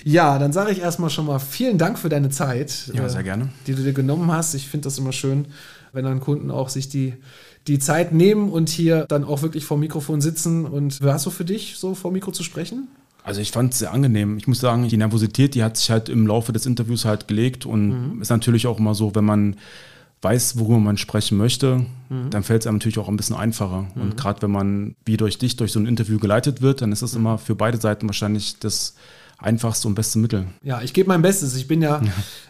Ja, 0.03 0.37
dann 0.37 0.53
sage 0.53 0.71
ich 0.71 0.79
erstmal 0.79 1.09
schon 1.09 1.25
mal 1.25 1.39
vielen 1.39 1.77
Dank 1.77 1.97
für 1.97 2.09
deine 2.09 2.29
Zeit, 2.29 2.91
ja, 2.93 3.09
sehr 3.09 3.23
gerne. 3.23 3.49
die 3.65 3.73
du 3.73 3.81
dir 3.81 3.93
genommen 3.93 4.31
hast. 4.31 4.53
Ich 4.53 4.67
finde 4.67 4.85
das 4.85 4.97
immer 4.99 5.11
schön, 5.11 5.47
wenn 5.93 6.05
dann 6.05 6.19
Kunden 6.19 6.51
auch 6.51 6.69
sich 6.69 6.89
die 6.89 7.13
die 7.67 7.79
Zeit 7.79 8.11
nehmen 8.11 8.49
und 8.51 8.69
hier 8.69 9.05
dann 9.07 9.23
auch 9.23 9.41
wirklich 9.41 9.65
vor 9.65 9.77
dem 9.77 9.81
Mikrofon 9.81 10.21
sitzen. 10.21 10.65
Und 10.65 11.01
war 11.01 11.15
es 11.15 11.23
so 11.23 11.31
für 11.31 11.45
dich, 11.45 11.77
so 11.77 11.95
vor 11.95 12.11
dem 12.11 12.13
Mikro 12.13 12.31
zu 12.31 12.43
sprechen? 12.43 12.87
Also 13.23 13.41
ich 13.41 13.51
fand 13.51 13.73
es 13.73 13.79
sehr 13.79 13.91
angenehm. 13.91 14.37
Ich 14.37 14.47
muss 14.47 14.59
sagen, 14.59 14.87
die 14.87 14.97
Nervosität, 14.97 15.55
die 15.55 15.63
hat 15.63 15.77
sich 15.77 15.89
halt 15.89 16.09
im 16.09 16.27
Laufe 16.27 16.53
des 16.53 16.67
Interviews 16.67 17.05
halt 17.05 17.27
gelegt 17.27 17.65
und 17.65 18.15
mhm. 18.15 18.21
ist 18.21 18.29
natürlich 18.29 18.67
auch 18.67 18.77
immer 18.77 18.93
so, 18.93 19.15
wenn 19.15 19.25
man 19.25 19.55
weiß, 20.21 20.59
worüber 20.59 20.79
man 20.79 20.97
sprechen 20.97 21.37
möchte, 21.37 21.85
mhm. 22.09 22.29
dann 22.29 22.43
fällt 22.43 22.61
es 22.61 22.67
einem 22.67 22.77
natürlich 22.77 22.99
auch 22.99 23.09
ein 23.09 23.17
bisschen 23.17 23.35
einfacher. 23.35 23.87
Mhm. 23.95 24.01
Und 24.01 24.17
gerade 24.17 24.43
wenn 24.43 24.51
man 24.51 24.95
wie 25.05 25.17
durch 25.17 25.39
dich 25.39 25.55
durch 25.55 25.71
so 25.71 25.79
ein 25.79 25.87
Interview 25.87 26.19
geleitet 26.19 26.61
wird, 26.61 26.81
dann 26.81 26.91
ist 26.91 27.01
das 27.01 27.13
mhm. 27.13 27.21
immer 27.21 27.37
für 27.39 27.55
beide 27.55 27.77
Seiten 27.79 28.07
wahrscheinlich 28.07 28.59
das 28.59 28.93
einfachste 29.37 29.87
und 29.87 29.95
beste 29.95 30.19
Mittel. 30.19 30.45
Ja, 30.63 30.81
ich 30.81 30.93
gebe 30.93 31.07
mein 31.07 31.21
Bestes. 31.21 31.55
Ich 31.55 31.67
bin 31.67 31.81
ja, 31.81 32.01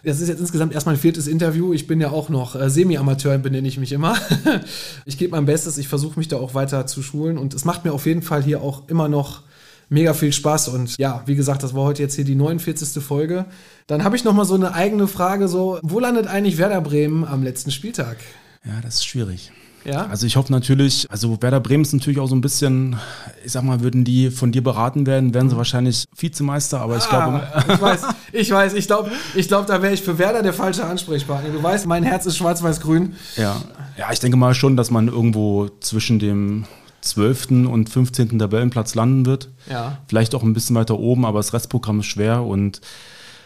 das 0.04 0.22
ist 0.22 0.28
jetzt 0.28 0.40
insgesamt 0.40 0.74
erst 0.74 0.86
mein 0.86 0.98
viertes 0.98 1.28
Interview. 1.28 1.74
Ich 1.74 1.88
bin 1.88 2.00
ja 2.00 2.12
auch 2.12 2.30
noch 2.30 2.56
äh, 2.56 2.70
Semi-Amateur, 2.70 3.38
benenne 3.38 3.68
ich 3.68 3.78
mich 3.78 3.92
immer. 3.92 4.16
ich 5.06 5.18
gebe 5.18 5.32
mein 5.32 5.46
Bestes. 5.46 5.78
Ich 5.78 5.88
versuche 5.88 6.20
mich 6.20 6.28
da 6.28 6.38
auch 6.38 6.54
weiter 6.54 6.88
zu 6.88 7.02
schulen 7.02 7.38
und 7.38 7.54
es 7.54 7.66
macht 7.66 7.86
mir 7.86 7.94
auf 7.94 8.06
jeden 8.06 8.22
Fall 8.22 8.44
hier 8.44 8.62
auch 8.62 8.88
immer 8.88 9.08
noch 9.08 9.44
mega 9.90 10.14
viel 10.14 10.34
Spaß 10.34 10.70
und 10.70 10.98
ja, 10.98 11.22
wie 11.26 11.36
gesagt, 11.36 11.62
das 11.62 11.76
war 11.76 11.84
heute 11.84 12.02
jetzt 12.02 12.16
hier 12.16 12.26
die 12.26 12.36
49. 12.36 13.04
Folge. 13.04 13.46
Dann 13.88 14.04
habe 14.04 14.16
ich 14.16 14.24
noch 14.24 14.34
mal 14.34 14.46
so 14.46 14.56
eine 14.56 14.74
eigene 14.74 15.08
Frage 15.08 15.48
so, 15.48 15.80
wo 15.84 16.00
landet 16.00 16.28
eigentlich 16.28 16.58
Werder 16.58 16.82
Bremen 16.82 17.24
am 17.24 17.44
letzten 17.44 17.72
Spieltag? 17.72 18.18
Ja, 18.66 18.82
das 18.82 18.96
ist 18.96 19.06
schwierig. 19.06 19.52
Ja? 19.86 20.08
Also 20.08 20.26
ich 20.26 20.36
hoffe 20.36 20.52
natürlich, 20.52 21.08
also 21.12 21.42
Werder 21.42 21.60
Bremen 21.60 21.84
ist 21.84 21.94
natürlich 21.94 22.20
auch 22.20 22.28
so 22.28 22.36
ein 22.36 22.42
bisschen, 22.42 22.98
ich 23.46 23.52
sag 23.52 23.64
mal, 23.64 23.82
würden 23.82 24.04
die 24.04 24.32
von 24.32 24.52
dir 24.52 24.64
beraten 24.64 25.06
werden, 25.06 25.34
wären 25.34 25.50
sie 25.50 25.56
wahrscheinlich 25.56 26.06
Vizemeister, 26.18 26.82
aber 26.82 26.98
ich 26.98 27.08
glaube. 27.08 27.42
Ah, 27.54 27.64
ich 27.72 27.82
weiß, 27.82 28.02
ich 28.32 28.52
weiß, 28.52 28.74
ich 28.74 28.88
glaube, 28.88 29.12
ich 29.36 29.48
glaub, 29.48 29.68
da 29.68 29.82
wäre 29.82 29.94
ich 29.94 30.02
für 30.02 30.18
Werder 30.18 30.42
der 30.42 30.54
falsche 30.54 30.84
Ansprechpartner. 30.86 31.52
Du 31.52 31.62
weißt, 31.62 31.86
mein 31.86 32.04
Herz 32.04 32.26
ist 32.26 32.38
schwarz-weiß-grün. 32.38 33.16
Ja. 33.38 33.56
ja, 33.98 34.12
ich 34.12 34.20
denke 34.20 34.38
mal 34.38 34.54
schon, 34.56 34.76
dass 34.76 34.92
man 34.92 35.08
irgendwo 35.08 35.70
zwischen 35.80 36.20
dem 36.20 36.66
12. 37.02 37.52
und 37.68 37.90
15. 37.90 38.40
Tabellenplatz 38.40 38.96
landen 38.96 39.26
wird. 39.26 39.50
Ja. 39.70 40.00
Vielleicht 40.08 40.34
auch 40.36 40.44
ein 40.44 40.54
bisschen 40.54 40.76
weiter 40.76 40.98
oben, 40.98 41.26
aber 41.26 41.40
das 41.40 41.54
Restprogramm 41.54 42.00
ist 42.00 42.08
schwer 42.08 42.44
und 42.44 42.82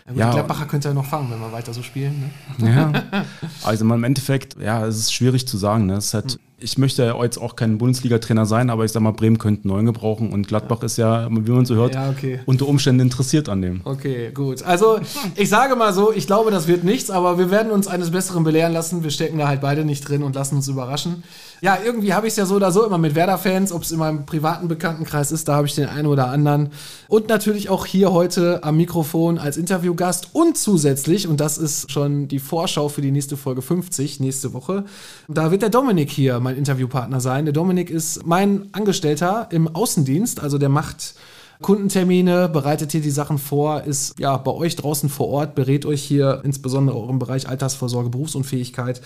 Ja, 0.09 0.13
gut, 0.13 0.19
Ja. 0.19 0.31
Gladbacher 0.31 0.65
könnte 0.65 0.87
ja 0.89 0.93
noch 0.93 1.05
fangen, 1.05 1.29
wenn 1.31 1.39
wir 1.39 1.51
weiter 1.51 1.73
so 1.73 1.83
spielen. 1.83 2.31
Ne? 2.57 2.69
Ja. 2.75 3.23
Also 3.63 3.85
im 3.85 4.03
Endeffekt, 4.03 4.55
ja, 4.59 4.85
es 4.85 4.97
ist 4.97 5.13
schwierig 5.13 5.47
zu 5.47 5.57
sagen. 5.57 5.85
Ne? 5.85 5.93
Es 5.93 6.07
ist 6.07 6.13
halt, 6.13 6.39
ich 6.61 6.77
möchte 6.77 7.05
ja 7.05 7.21
jetzt 7.23 7.37
auch 7.37 7.55
kein 7.55 7.77
Bundesliga-Trainer 7.77 8.45
sein, 8.45 8.69
aber 8.69 8.85
ich 8.85 8.91
sag 8.91 9.01
mal, 9.01 9.11
Bremen 9.11 9.37
könnte 9.37 9.67
neuen 9.67 9.85
gebrauchen 9.85 10.31
und 10.31 10.47
Gladbach 10.47 10.83
ist 10.83 10.97
ja, 10.97 11.29
wie 11.29 11.51
man 11.51 11.65
so 11.65 11.75
hört, 11.75 11.95
Ja, 11.95 12.09
okay. 12.09 12.39
unter 12.45 12.67
Umständen 12.67 13.01
interessiert 13.01 13.49
an 13.49 13.61
dem. 13.61 13.81
Okay, 13.83 14.31
gut. 14.33 14.63
Also, 14.63 14.99
ich 15.35 15.49
sage 15.49 15.75
mal 15.75 15.93
so, 15.93 16.11
ich 16.13 16.27
glaube, 16.27 16.51
das 16.51 16.67
wird 16.67 16.83
nichts, 16.83 17.09
aber 17.09 17.37
wir 17.37 17.51
werden 17.51 17.71
uns 17.71 17.87
eines 17.87 18.11
Besseren 18.11 18.43
belehren 18.43 18.73
lassen. 18.73 19.03
Wir 19.03 19.11
stecken 19.11 19.37
da 19.37 19.47
halt 19.47 19.61
beide 19.61 19.85
nicht 19.85 20.07
drin 20.07 20.23
und 20.23 20.35
lassen 20.35 20.55
uns 20.55 20.67
überraschen. 20.67 21.23
Ja, 21.61 21.77
irgendwie 21.83 22.13
habe 22.13 22.27
ich 22.27 22.31
es 22.31 22.37
ja 22.37 22.45
so 22.45 22.55
oder 22.55 22.71
so 22.71 22.85
immer 22.85 22.97
mit 22.97 23.15
Werder-Fans, 23.15 23.73
ob 23.73 23.83
es 23.83 23.91
in 23.91 23.99
meinem 23.99 24.25
privaten 24.25 24.67
Bekanntenkreis 24.69 25.31
ist, 25.31 25.47
da 25.47 25.55
habe 25.55 25.67
ich 25.67 25.75
den 25.75 25.87
einen 25.87 26.07
oder 26.07 26.29
anderen. 26.29 26.69
Und 27.09 27.27
natürlich 27.27 27.69
auch 27.69 27.85
hier 27.85 28.13
heute 28.13 28.63
am 28.63 28.77
Mikrofon 28.77 29.37
als 29.37 29.57
Interviewgast 29.57 30.29
und 30.33 30.57
zusätzlich, 30.57 31.27
und 31.27 31.41
das 31.41 31.57
ist 31.57 31.91
schon 31.91 32.29
die 32.29 32.39
Vorschau 32.39 32.87
für 32.87 33.01
die 33.01 33.11
nächste 33.11 33.35
Folge 33.35 33.61
50, 33.61 34.21
nächste 34.21 34.53
Woche, 34.53 34.85
da 35.27 35.51
wird 35.51 35.61
der 35.61 35.69
Dominik 35.69 36.09
hier 36.09 36.39
mein 36.39 36.48
Interviewpartner 36.55 37.21
sein. 37.21 37.45
Der 37.45 37.53
Dominik 37.53 37.89
ist 37.89 38.25
mein 38.25 38.69
Angestellter 38.71 39.47
im 39.51 39.67
Außendienst, 39.67 40.41
also 40.41 40.57
der 40.57 40.69
macht 40.69 41.15
Kundentermine, 41.61 42.47
bereitet 42.47 42.93
hier 42.93 43.01
die 43.01 43.11
Sachen 43.11 43.37
vor, 43.37 43.83
ist 43.83 44.17
ja 44.17 44.37
bei 44.37 44.51
euch 44.51 44.77
draußen 44.77 45.09
vor 45.09 45.27
Ort, 45.27 45.55
berät 45.55 45.85
euch 45.85 46.01
hier 46.01 46.41
insbesondere 46.45 46.95
auch 46.95 47.09
im 47.09 47.19
Bereich 47.19 47.49
Altersvorsorge, 47.49 48.09
Berufsunfähigkeit 48.09 49.01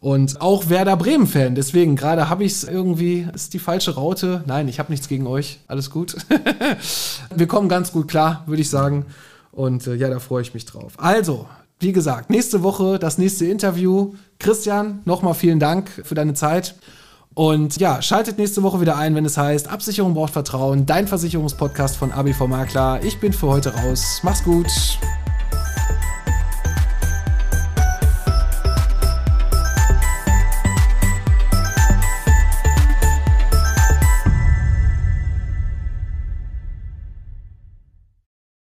und 0.00 0.40
auch 0.40 0.68
Werder 0.68 0.96
Bremen-Fan. 0.96 1.54
Deswegen, 1.54 1.96
gerade 1.96 2.28
habe 2.28 2.44
ich 2.44 2.52
es 2.52 2.64
irgendwie, 2.64 3.26
ist 3.34 3.54
die 3.54 3.58
falsche 3.58 3.94
Raute. 3.94 4.44
Nein, 4.46 4.68
ich 4.68 4.78
habe 4.78 4.92
nichts 4.92 5.08
gegen 5.08 5.26
euch. 5.26 5.58
Alles 5.66 5.90
gut. 5.90 6.16
Wir 7.34 7.46
kommen 7.48 7.68
ganz 7.68 7.90
gut 7.92 8.06
klar, 8.06 8.44
würde 8.46 8.62
ich 8.62 8.70
sagen. 8.70 9.06
Und 9.50 9.86
äh, 9.86 9.94
ja, 9.94 10.08
da 10.08 10.20
freue 10.20 10.42
ich 10.42 10.54
mich 10.54 10.64
drauf. 10.64 10.92
Also, 10.98 11.48
wie 11.78 11.92
gesagt, 11.92 12.30
nächste 12.30 12.62
Woche 12.62 12.98
das 12.98 13.18
nächste 13.18 13.46
Interview. 13.46 14.14
Christian, 14.38 15.02
nochmal 15.04 15.34
vielen 15.34 15.60
Dank 15.60 15.90
für 16.04 16.14
deine 16.14 16.34
Zeit. 16.34 16.74
Und 17.34 17.76
ja, 17.78 18.00
schaltet 18.00 18.38
nächste 18.38 18.62
Woche 18.62 18.80
wieder 18.80 18.96
ein, 18.96 19.14
wenn 19.14 19.26
es 19.26 19.36
heißt, 19.36 19.68
Absicherung 19.68 20.14
braucht 20.14 20.32
Vertrauen, 20.32 20.86
dein 20.86 21.06
Versicherungspodcast 21.06 21.96
von 21.96 22.10
ABV 22.10 22.46
Makler. 22.46 23.00
Ich 23.02 23.20
bin 23.20 23.34
für 23.34 23.48
heute 23.48 23.74
raus. 23.74 24.20
Mach's 24.22 24.42
gut. 24.42 24.68